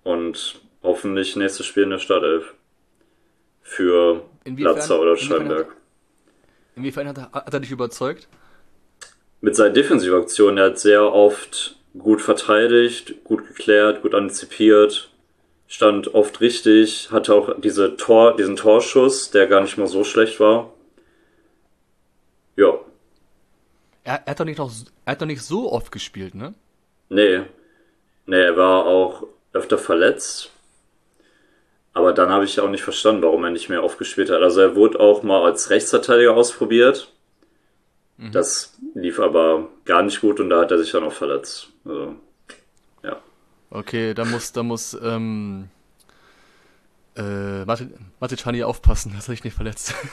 [0.04, 2.54] und hoffentlich nächstes Spiel in der Startelf.
[3.62, 5.76] Für Inwiefern- Latzer oder inwiefern Scheinberg.
[6.76, 8.26] Inwiefern hat er, hat er dich überzeugt?
[9.40, 15.10] Mit seinen Defensivaktionen, er hat sehr oft gut verteidigt, gut geklärt, gut antizipiert,
[15.68, 20.40] stand oft richtig, hatte auch diese Tor, diesen Torschuss, der gar nicht mal so schlecht
[20.40, 20.72] war.
[22.56, 22.78] Ja,
[24.04, 24.72] Er, er, hat doch nicht noch,
[25.04, 26.54] er hat doch nicht so oft gespielt, ne?
[27.08, 27.42] nee.
[28.26, 29.24] Nee, er war auch
[29.54, 30.50] öfter verletzt.
[31.94, 34.42] Aber dann habe ich auch nicht verstanden, warum er nicht mehr aufgespielt hat.
[34.42, 37.12] Also er wurde auch mal als Rechtsverteidiger ausprobiert.
[38.32, 41.68] Das lief aber gar nicht gut und da hat er sich dann auch verletzt.
[41.84, 42.16] Also,
[43.04, 43.16] ja.
[43.70, 45.68] Okay, da muss, da muss, ähm,
[47.16, 47.92] äh, Martin
[48.36, 49.94] Chani aufpassen, dass er sich nicht verletzt.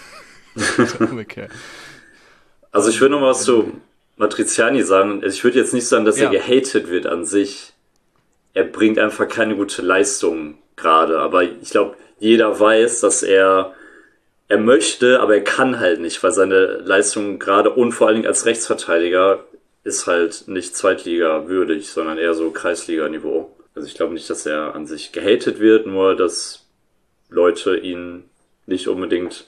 [2.71, 3.73] Also ich will noch mal was zu
[4.17, 5.21] Matriziani sagen.
[5.25, 6.25] Ich würde jetzt nicht sagen, dass Ja.
[6.25, 7.73] er gehatet wird an sich.
[8.53, 11.19] Er bringt einfach keine gute Leistung gerade.
[11.19, 13.73] Aber ich glaube, jeder weiß, dass er
[14.47, 18.27] er möchte, aber er kann halt nicht, weil seine Leistung gerade und vor allen Dingen
[18.27, 19.43] als Rechtsverteidiger
[19.83, 23.55] ist halt nicht Zweitliga würdig, sondern eher so Kreisliga-Niveau.
[23.75, 26.65] Also ich glaube nicht, dass er an sich gehatet wird, nur dass
[27.29, 28.23] Leute ihn
[28.65, 29.47] nicht unbedingt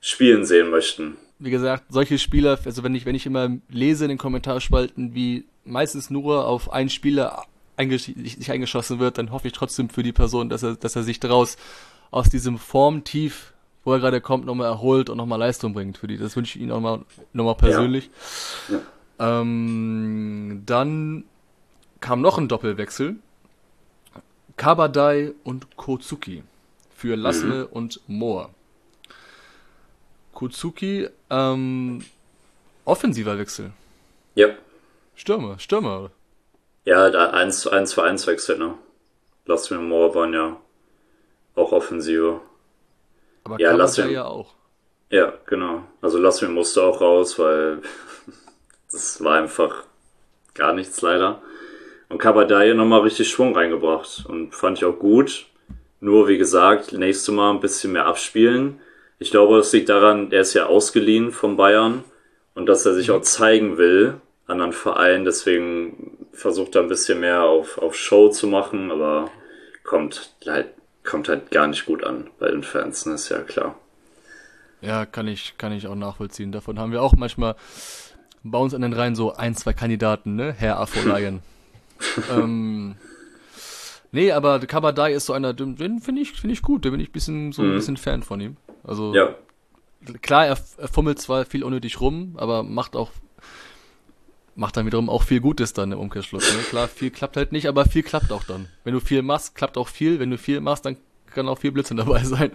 [0.00, 1.16] spielen sehen möchten.
[1.38, 5.46] Wie gesagt, solche Spieler, also wenn ich, wenn ich immer lese in den Kommentarspalten, wie
[5.64, 7.44] meistens nur auf einen Spieler
[7.76, 11.02] eingesch sich eingeschossen wird, dann hoffe ich trotzdem für die Person, dass er, dass er
[11.02, 11.56] sich daraus
[12.10, 13.53] aus diesem Formtief,
[13.84, 16.18] wo er gerade kommt, nochmal erholt und nochmal Leistung bringt für die.
[16.18, 17.00] Das wünsche ich Ihnen nochmal
[17.32, 18.10] noch mal persönlich.
[19.18, 21.24] Ähm, dann
[22.00, 23.16] kam noch ein Doppelwechsel.
[24.56, 26.42] Kabadai und Kozuki
[26.94, 28.50] für Lassme und Mohr.
[30.32, 32.04] Kozuki, ähm,
[32.84, 33.72] offensiver Wechsel.
[34.34, 34.48] Ja.
[35.14, 36.10] Stürmer, Stürmer.
[36.84, 38.74] Ja, da 1 1 zu 1 wechselt, ne?
[39.46, 40.56] Lass mir Moore waren ja
[41.54, 42.40] auch Offensive.
[43.44, 44.10] Aber Ja, Lassme.
[44.10, 44.54] ja auch.
[45.10, 45.84] Ja, genau.
[46.00, 47.82] Also lass mir musste auch raus, weil
[48.92, 49.84] das war einfach
[50.54, 51.42] gar nichts leider.
[52.08, 55.46] Und Kabadai nochmal richtig Schwung reingebracht und fand ich auch gut.
[56.00, 58.80] Nur wie gesagt, nächste Mal ein bisschen mehr abspielen.
[59.18, 62.04] Ich glaube, es liegt daran, er ist ja ausgeliehen von Bayern
[62.54, 65.24] und dass er sich auch zeigen will an einen Verein.
[65.24, 69.30] Deswegen versucht er ein bisschen mehr auf, auf Show zu machen, aber
[69.82, 70.68] kommt halt,
[71.04, 73.14] kommt halt gar nicht gut an bei den Fans, ne?
[73.14, 73.76] ist ja klar.
[74.80, 76.52] Ja, kann ich, kann ich auch nachvollziehen.
[76.52, 77.56] Davon haben wir auch manchmal
[78.42, 80.52] bei uns an den Reihen so ein, zwei Kandidaten, ne?
[80.52, 81.40] Herr Afolayan.
[82.30, 82.96] ähm,
[84.12, 86.84] nee, aber Kabadai ist so einer, den finde ich, finde ich gut.
[86.84, 87.74] Da bin ich bisschen, so ein Mhm.
[87.74, 88.56] bisschen Fan von ihm.
[88.82, 89.34] Also, Ja,
[90.22, 93.10] klar, er, er fummelt zwar viel unnötig rum, aber macht auch,
[94.56, 96.52] macht dann wiederum auch viel Gutes dann im Umkehrschluss.
[96.52, 96.60] Ne?
[96.62, 98.68] Klar, viel klappt halt nicht, aber viel klappt auch dann.
[98.84, 100.20] Wenn du viel machst, klappt auch viel.
[100.20, 100.96] Wenn du viel machst, dann
[101.26, 102.52] kann auch viel Blödsinn dabei sein.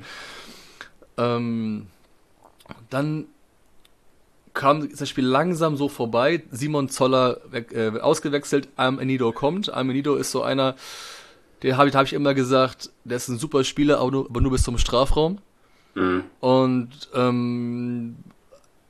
[1.17, 1.87] Ähm,
[2.89, 3.25] dann
[4.53, 6.43] kam das Spiel langsam so vorbei.
[6.51, 9.71] Simon Zoller weg, äh, ausgewechselt, Amenido kommt.
[9.71, 10.75] Amenido ist so einer,
[11.61, 14.41] der habe ich, hab ich immer gesagt, der ist ein super Spieler, aber nur, aber
[14.41, 15.39] nur bis zum Strafraum.
[15.95, 16.23] mhm.
[16.39, 18.15] Und ähm,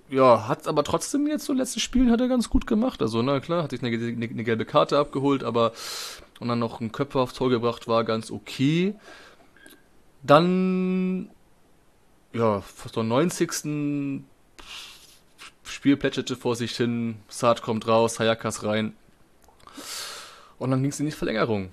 [0.10, 3.02] ja, hat aber trotzdem jetzt so letzten Spielen hat er ganz gut gemacht.
[3.02, 5.72] Also, na klar, hat sich eine, eine, eine gelbe Karte abgeholt, aber
[6.40, 8.96] und dann noch ein Köpfer aufs Tor gebracht, war ganz okay.
[10.24, 11.30] Dann,
[12.34, 14.24] ja, fast am 90.
[15.64, 18.94] Spiel plätscherte vor sich hin, Saad kommt raus, Hayakas rein.
[20.58, 21.70] Und dann ging es in die Verlängerung.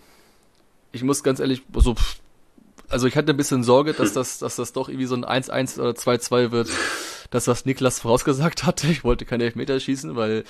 [0.93, 1.95] Ich muss ganz ehrlich, so,
[2.89, 5.81] also ich hatte ein bisschen Sorge, dass das, dass das doch irgendwie so ein 1-1
[5.81, 6.71] oder 2-2 wird.
[7.31, 8.87] Das, was Niklas vorausgesagt hatte.
[8.89, 10.45] Ich wollte keine Elfmeter schießen, weil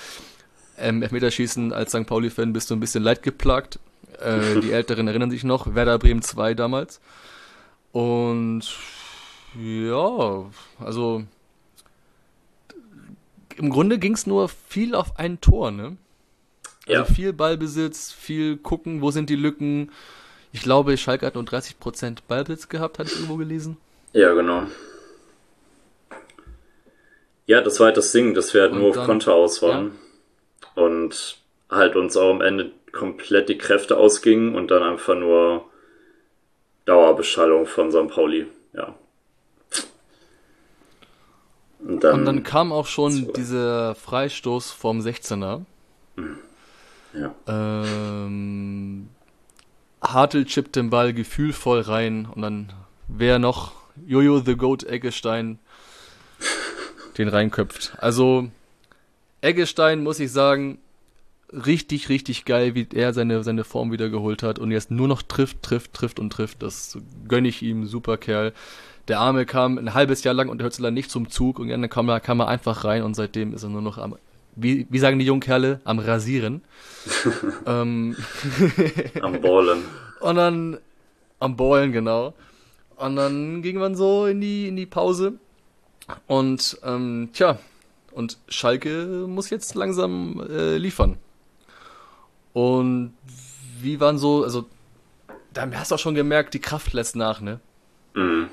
[0.78, 2.06] ähm, Elfmeterschießen als St.
[2.06, 3.78] Pauli-Fan bist du ein bisschen leidgeplagt.
[4.20, 7.00] Äh, die Älteren erinnern sich noch, Werder Bremen 2 damals.
[7.92, 8.62] Und
[9.58, 10.44] ja,
[10.78, 11.24] also
[13.56, 15.96] im Grunde ging es nur viel auf ein Tor, ne?
[16.86, 17.04] Also Ja.
[17.06, 19.90] viel Ballbesitz, viel gucken, wo sind die Lücken.
[20.52, 23.78] Ich glaube, Schalke hat nur 30% Ballbesitz gehabt, hatte ich irgendwo gelesen.
[24.12, 24.64] Ja, genau.
[27.46, 29.92] Ja, das war halt das Ding, dass wir halt Und nur auf Konter aus waren.
[30.74, 31.38] Und
[31.70, 35.64] halt uns auch am Ende komplett die Kräfte ausgingen und dann einfach nur
[36.86, 38.08] Dauerbeschallung von St.
[38.08, 38.46] Pauli.
[38.72, 38.94] Ja.
[41.80, 43.32] Und dann, Und dann kam auch schon so.
[43.32, 45.62] dieser Freistoß vom 16er.
[47.12, 47.34] ja.
[47.46, 49.08] Ähm,
[50.02, 52.72] Hartl chippt den Ball gefühlvoll rein und dann
[53.08, 53.72] wer noch
[54.06, 55.58] Jojo the Goat Eggestein
[57.18, 57.96] den reinköpft.
[57.98, 58.50] Also
[59.40, 60.78] Eggestein muss ich sagen,
[61.52, 65.22] richtig, richtig geil, wie er seine, seine Form wieder geholt hat und jetzt nur noch
[65.22, 66.62] trifft, trifft, trifft und trifft.
[66.62, 66.98] Das
[67.28, 68.52] gönne ich ihm, super Kerl.
[69.08, 72.08] Der Arme kam ein halbes Jahr lang unter Hützler nicht zum Zug und dann kam
[72.08, 74.16] er, kam er einfach rein und seitdem ist er nur noch am,
[74.56, 76.62] wie, wie sagen die jungen Kerle, am Rasieren.
[77.66, 78.16] ähm,
[79.22, 79.84] am Ballen.
[80.20, 80.78] Und dann,
[81.38, 82.34] am Ballen, genau.
[82.96, 85.34] Und dann ging man so in die, in die Pause.
[86.26, 87.58] Und, ähm, tja,
[88.12, 91.18] und Schalke muss jetzt langsam äh, liefern.
[92.52, 93.14] Und
[93.80, 94.66] wie waren so, also,
[95.52, 97.60] da hast du auch schon gemerkt, die Kraft lässt nach, ne?
[98.14, 98.48] Mhm.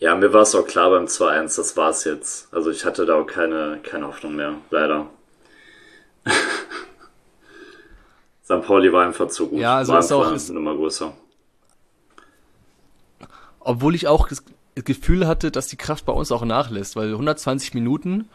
[0.00, 2.52] Ja, mir war es auch klar beim 2-1, das war's jetzt.
[2.52, 5.10] Also ich hatte da auch keine, keine Hoffnung mehr, leider.
[8.42, 8.62] St.
[8.62, 9.60] Pauli war einfach zu gut.
[9.60, 11.12] Ja, also war ist auch eine ist, Nummer größer.
[13.60, 14.28] Obwohl ich auch
[14.74, 18.28] Gefühl hatte, dass die Kraft bei uns auch nachlässt, weil 120 Minuten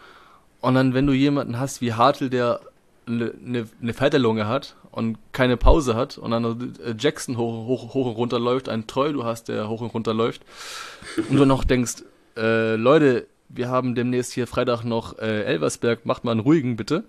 [0.62, 2.60] und dann, wenn du jemanden hast wie Hartl, der
[3.08, 8.08] eine, eine Feiterlunge hat und keine Pause hat und dann äh, Jackson hoch, hoch, hoch
[8.08, 10.42] und runter läuft, ein Treu du hast, der hoch und runter läuft
[11.30, 12.04] und du noch denkst,
[12.36, 17.04] äh, Leute, wir haben demnächst hier Freitag noch äh, Elversberg, macht mal einen ruhigen bitte.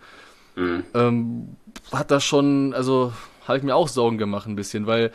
[0.55, 0.85] Mhm.
[0.95, 1.57] Ähm,
[1.93, 3.13] hat das schon, also
[3.47, 5.13] habe ich mir auch Sorgen gemacht ein bisschen, weil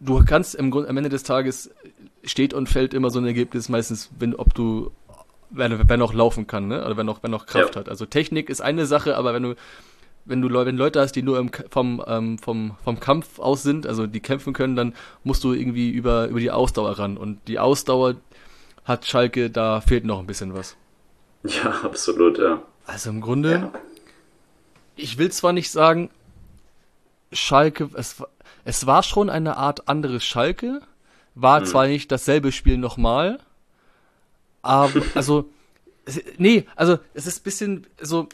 [0.00, 1.70] du kannst im Grunde am Ende des Tages
[2.24, 4.90] steht und fällt immer so ein Ergebnis meistens, wenn ob du
[5.50, 6.84] wer, wer noch laufen kann, ne?
[6.84, 7.80] Oder wer noch, wer noch Kraft Ja.
[7.80, 7.88] hat.
[7.88, 9.54] Also Technik ist eine Sache, aber wenn du,
[10.24, 13.86] wenn du wenn Leute hast, die nur im, vom, ähm, vom, vom Kampf aus sind,
[13.86, 17.16] also die kämpfen können, dann musst du irgendwie über, über die Ausdauer ran.
[17.16, 18.16] Und die Ausdauer
[18.84, 20.76] hat Schalke, da fehlt noch ein bisschen was.
[21.44, 22.62] Ja, absolut, ja.
[22.86, 23.72] Also im Grunde, ja.
[24.96, 26.10] ich will zwar nicht sagen,
[27.32, 28.28] Schalke, es, war-
[28.64, 30.80] es war schon eine Art anderes Schalke,
[31.34, 31.64] war Mhm.
[31.66, 33.38] zwar nicht dasselbe Spiel nochmal,
[34.62, 35.50] aber, also,
[36.38, 38.28] nee, also, es ist ein bisschen so,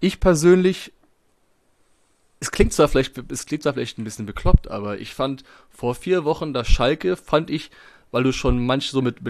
[0.00, 0.92] ich persönlich,
[2.40, 5.94] es klingt zwar vielleicht, es klingt zwar vielleicht ein bisschen bekloppt, aber ich fand vor
[5.94, 7.70] vier Wochen das Schalke, fand ich,
[8.10, 9.22] weil du schon manch so mit,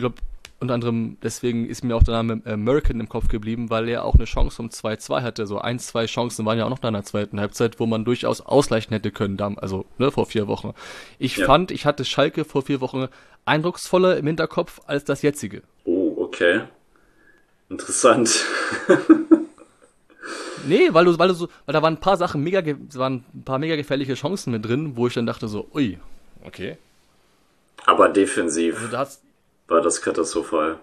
[0.65, 4.15] unter anderem, deswegen ist mir auch der Name American im Kopf geblieben, weil er auch
[4.15, 5.47] eine Chance um 2-2 hatte.
[5.47, 8.41] So ein, zwei Chancen waren ja auch noch in der zweiten Halbzeit, wo man durchaus
[8.41, 10.75] ausgleichen hätte können, also ne, vor vier Wochen.
[11.19, 11.47] Ich Ja.
[11.47, 13.07] fand, ich hatte Schalke vor vier Wochen
[13.45, 15.63] eindrucksvoller im Hinterkopf als das jetzige.
[15.85, 16.63] Oh, okay.
[17.69, 18.45] Interessant.
[20.67, 22.63] Nee, weil du, weil du so, weil da waren ein paar Sachen mega,
[22.95, 25.99] waren ein paar mega gefährliche Chancen mit drin, wo ich dann dachte so, ui,
[26.45, 26.79] okay.
[27.85, 29.21] Aber defensiv Also da hat's,
[29.69, 30.79] war das katastrophal.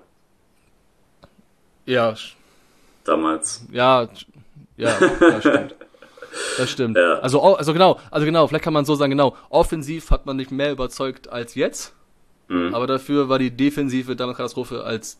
[1.85, 2.15] ja,
[3.03, 3.65] Damals.
[3.71, 4.07] ja,
[4.77, 5.75] ja, das stimmt.
[6.57, 6.97] Das stimmt.
[7.01, 7.19] Ja.
[7.19, 10.51] Also, also genau, also genau, vielleicht kann man so sagen, genau, offensiv hat man nicht
[10.51, 11.93] mehr überzeugt als jetzt,
[12.47, 12.75] Mhm.
[12.75, 15.17] aber dafür war die Defensive damals Katastrophe als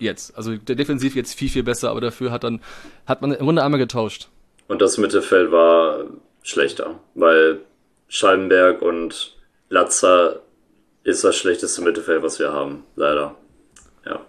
[0.00, 0.36] jetzt.
[0.36, 2.60] Also der Defensiv jetzt viel, viel besser, aber dafür hat dann,
[3.06, 4.28] hat man im Grunde einmal getauscht.
[4.68, 6.04] Und das Mittelfeld war
[6.42, 7.60] schlechter, weil
[8.08, 9.36] Schallenberg und
[9.68, 10.40] Latzer
[11.08, 12.84] ist das schlechteste Mittelfeld, was wir haben.
[12.94, 13.34] Leider.
[14.04, 14.20] Ja.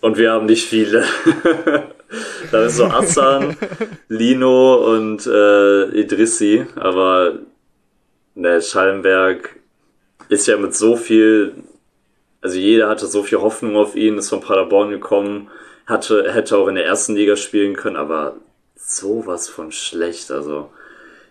[0.00, 1.04] Und wir haben nicht viele.
[2.50, 3.56] da ist so Assan,
[4.08, 7.38] Lino und äh, Idrissi, aber
[8.34, 9.56] ne, Schallenberg
[10.28, 11.54] ist ja mit so viel,
[12.40, 15.50] also jeder hatte so viel Hoffnung auf ihn, ist von Paderborn gekommen,
[15.86, 18.36] hatte, hätte auch in der ersten Liga spielen können, aber
[18.74, 20.70] sowas von schlecht, also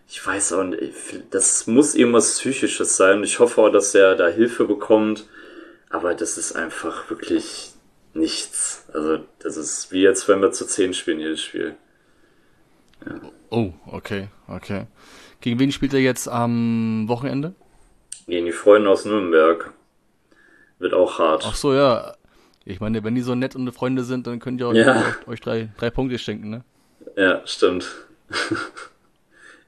[0.08, 0.94] ich weiß auch nicht,
[1.32, 3.24] das muss irgendwas Psychisches sein.
[3.24, 5.26] Ich hoffe auch, dass er da Hilfe bekommt,
[5.90, 7.72] aber das ist einfach wirklich
[8.14, 8.86] nichts.
[8.94, 11.76] Also, das ist wie jetzt, wenn wir zu 10 spielen, jedes Spiel.
[13.50, 14.86] Oh, okay, okay.
[15.40, 17.56] Gegen wen spielt er jetzt am Wochenende?
[18.28, 19.74] Gegen die Freunde aus Nürnberg.
[20.80, 21.44] Wird auch hart.
[21.48, 22.16] Ach so, ja.
[22.64, 25.16] Ich meine, wenn die so nett und Freunde sind, dann könnt ihr euch, Ja.
[25.26, 26.64] euch drei, drei Punkte schenken, ne?
[27.16, 27.88] Ja, stimmt.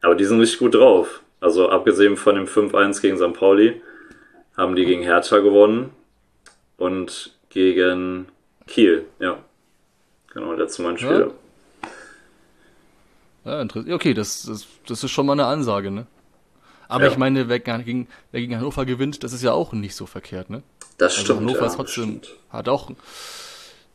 [0.03, 1.21] Aber die sind richtig gut drauf.
[1.39, 3.33] Also, abgesehen von dem 5-1 gegen St.
[3.33, 3.81] Pauli,
[4.55, 5.89] haben die gegen Hertha gewonnen
[6.77, 8.27] und gegen
[8.67, 9.39] Kiel, ja.
[10.33, 11.31] Genau, letztes Mal ein Spiel.
[13.45, 13.93] Ja, interessant.
[13.93, 16.05] Okay, das, das, das ist schon mal eine Ansage, ne?
[16.87, 17.11] Aber Ja.
[17.11, 20.49] ich meine, wer gegen, wer gegen Hannover gewinnt, das ist ja auch nicht so verkehrt,
[20.49, 20.63] ne?
[20.97, 21.39] Das Also stimmt.
[21.41, 22.91] Hannover ja, ist trotzdem, hat auch,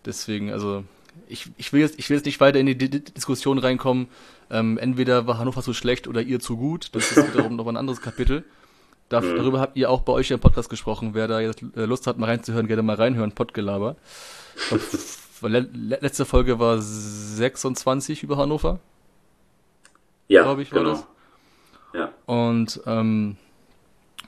[0.05, 0.85] deswegen, also,
[1.29, 4.09] ich, ich will jetzt, ich will jetzt nicht weiter in die Di- Di- Diskussion reinkommen,
[4.51, 7.77] ähm, entweder war Hannover zu schlecht oder ihr zu gut, das ist wiederum noch ein
[7.77, 8.45] anderes Kapitel.
[9.09, 9.37] Da, Mhm.
[9.37, 12.19] Darüber habt ihr auch bei euch im Podcast gesprochen, wer da jetzt äh, Lust hat,
[12.19, 13.97] mal reinzuhören, gerne mal reinhören, Pottgelaber.
[15.43, 15.61] Le
[16.01, 18.81] letzte Folge war 26 über Hannover.
[20.27, 20.93] Ja, glaub ich, war genau.
[20.95, 21.07] das.
[21.95, 22.11] Ja.
[22.27, 23.37] Und ähm,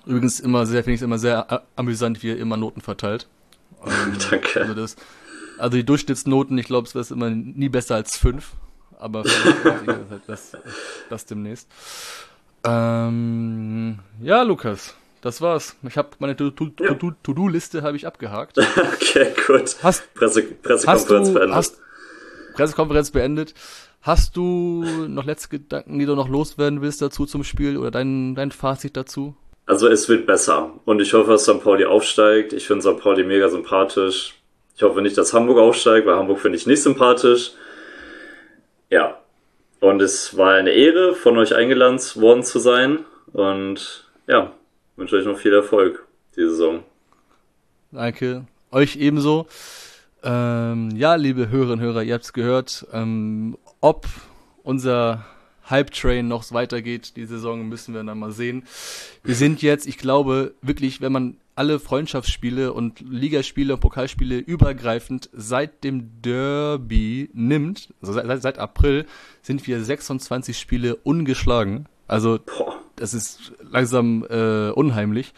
[0.06, 3.26] übrigens immer sehr, finde ich es immer sehr a- amüsant, wie ihr immer Noten verteilt.
[3.84, 4.60] Ähm, Danke.
[4.60, 4.96] Also, das,
[5.60, 8.52] also die Durchschnittsnoten, ich glaube, es wäre immer nie besser als fünf.
[8.98, 10.52] Aber vielleicht halt das,
[11.08, 11.68] das demnächst.
[12.64, 15.76] Ähm, ja, Lukas, das war's.
[15.88, 16.50] Ich habe meine Ja.
[16.50, 18.58] To-Do-Liste habe ich abgehakt.
[18.94, 19.76] Okay, gut.
[19.82, 21.54] Hast, Presse, hast Pressekonferenz du, beendet.
[21.56, 21.80] hast,
[22.54, 23.54] Pressekonferenz beendet.
[24.02, 28.34] Hast du noch letzte Gedanken, die du noch loswerden willst dazu zum Spiel oder dein,
[28.34, 29.34] dein Fazit dazu?
[29.66, 30.70] Also es wird besser.
[30.84, 31.62] Und ich hoffe, dass St.
[31.62, 32.52] Pauli aufsteigt.
[32.52, 32.98] Ich finde St.
[33.00, 34.39] Pauli mega sympathisch.
[34.80, 37.52] Ich hoffe nicht, dass Hamburg aufsteigt, weil Hamburg finde ich nicht sympathisch.
[38.88, 39.18] Ja.
[39.78, 43.04] Und es war eine Ehre, von euch eingeladen worden zu sein.
[43.34, 44.52] Und ja,
[44.96, 46.82] wünsche euch noch viel Erfolg diese Saison.
[47.92, 48.46] Danke.
[48.72, 49.48] Euch ebenso.
[50.22, 52.86] Ähm, ja, liebe Hörerinnen und Hörer, ihr habt es gehört.
[52.90, 54.06] Ähm, ob
[54.62, 55.26] unser
[55.70, 58.64] Hype-Train noch weitergeht, die Saison müssen wir dann mal sehen.
[59.24, 65.28] Wir sind jetzt, ich glaube, wirklich, wenn man alle Freundschaftsspiele und Ligaspiele und Pokalspiele übergreifend
[65.32, 69.04] seit dem Derby nimmt, also seit, seit April,
[69.42, 71.86] sind wir 26 Spiele ungeschlagen.
[72.08, 72.38] Also
[72.96, 75.34] das ist langsam äh, unheimlich.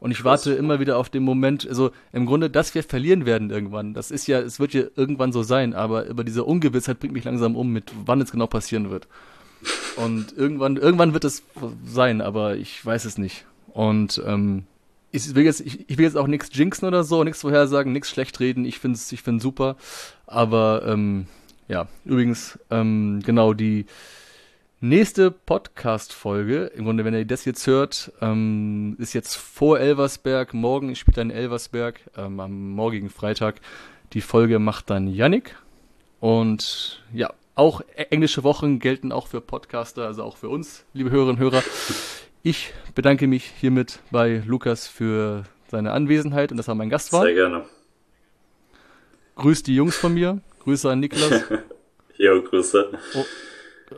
[0.00, 3.50] Und ich warte immer wieder auf den Moment, also im Grunde, dass wir verlieren werden
[3.50, 3.94] irgendwann.
[3.94, 7.22] Das ist ja, es wird ja irgendwann so sein, aber über diese Ungewissheit bringt mich
[7.22, 9.06] langsam um, mit wann es genau passieren wird.
[9.96, 11.42] Und irgendwann, irgendwann wird es
[11.84, 13.44] sein, aber ich weiß es nicht.
[13.72, 14.64] Und ähm,
[15.10, 18.10] ich will jetzt, ich, ich will jetzt auch nichts jinxen oder so, nichts vorhersagen, nichts
[18.10, 18.64] schlecht reden.
[18.64, 19.76] Ich finde es ich find's super.
[20.26, 21.26] Aber ähm,
[21.68, 23.86] ja, übrigens, ähm, genau, die
[24.80, 30.54] nächste Podcast-Folge, im Grunde, wenn ihr das jetzt hört, ähm, ist jetzt vor Elversberg.
[30.54, 33.60] Morgen spielt dann Elversberg, ähm, am morgigen Freitag.
[34.14, 35.56] Die Folge macht dann Yannick.
[36.20, 41.36] Und ja, auch englische Wochen gelten auch für Podcaster, also auch für uns, liebe Hörerinnen
[41.36, 41.62] und Hörer.
[42.42, 47.22] Ich bedanke mich hiermit bei Lukas für seine Anwesenheit und dass er mein Gast war.
[47.22, 47.64] Sehr gerne.
[49.36, 50.40] Grüß die Jungs von mir.
[50.60, 51.44] Grüße an Niklas.
[52.18, 52.90] Jo, Grüße.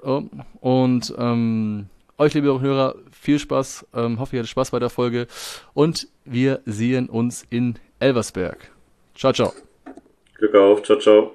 [0.02, 0.22] Oh,
[0.61, 1.86] und ähm,
[2.16, 3.86] euch, liebe Hörer, viel Spaß.
[3.92, 5.26] Ähm, hoffe, ihr hattet Spaß bei der Folge.
[5.74, 8.70] Und wir sehen uns in Elversberg.
[9.14, 9.52] Ciao, ciao.
[10.34, 10.82] Glück auf.
[10.84, 11.32] Ciao, ciao.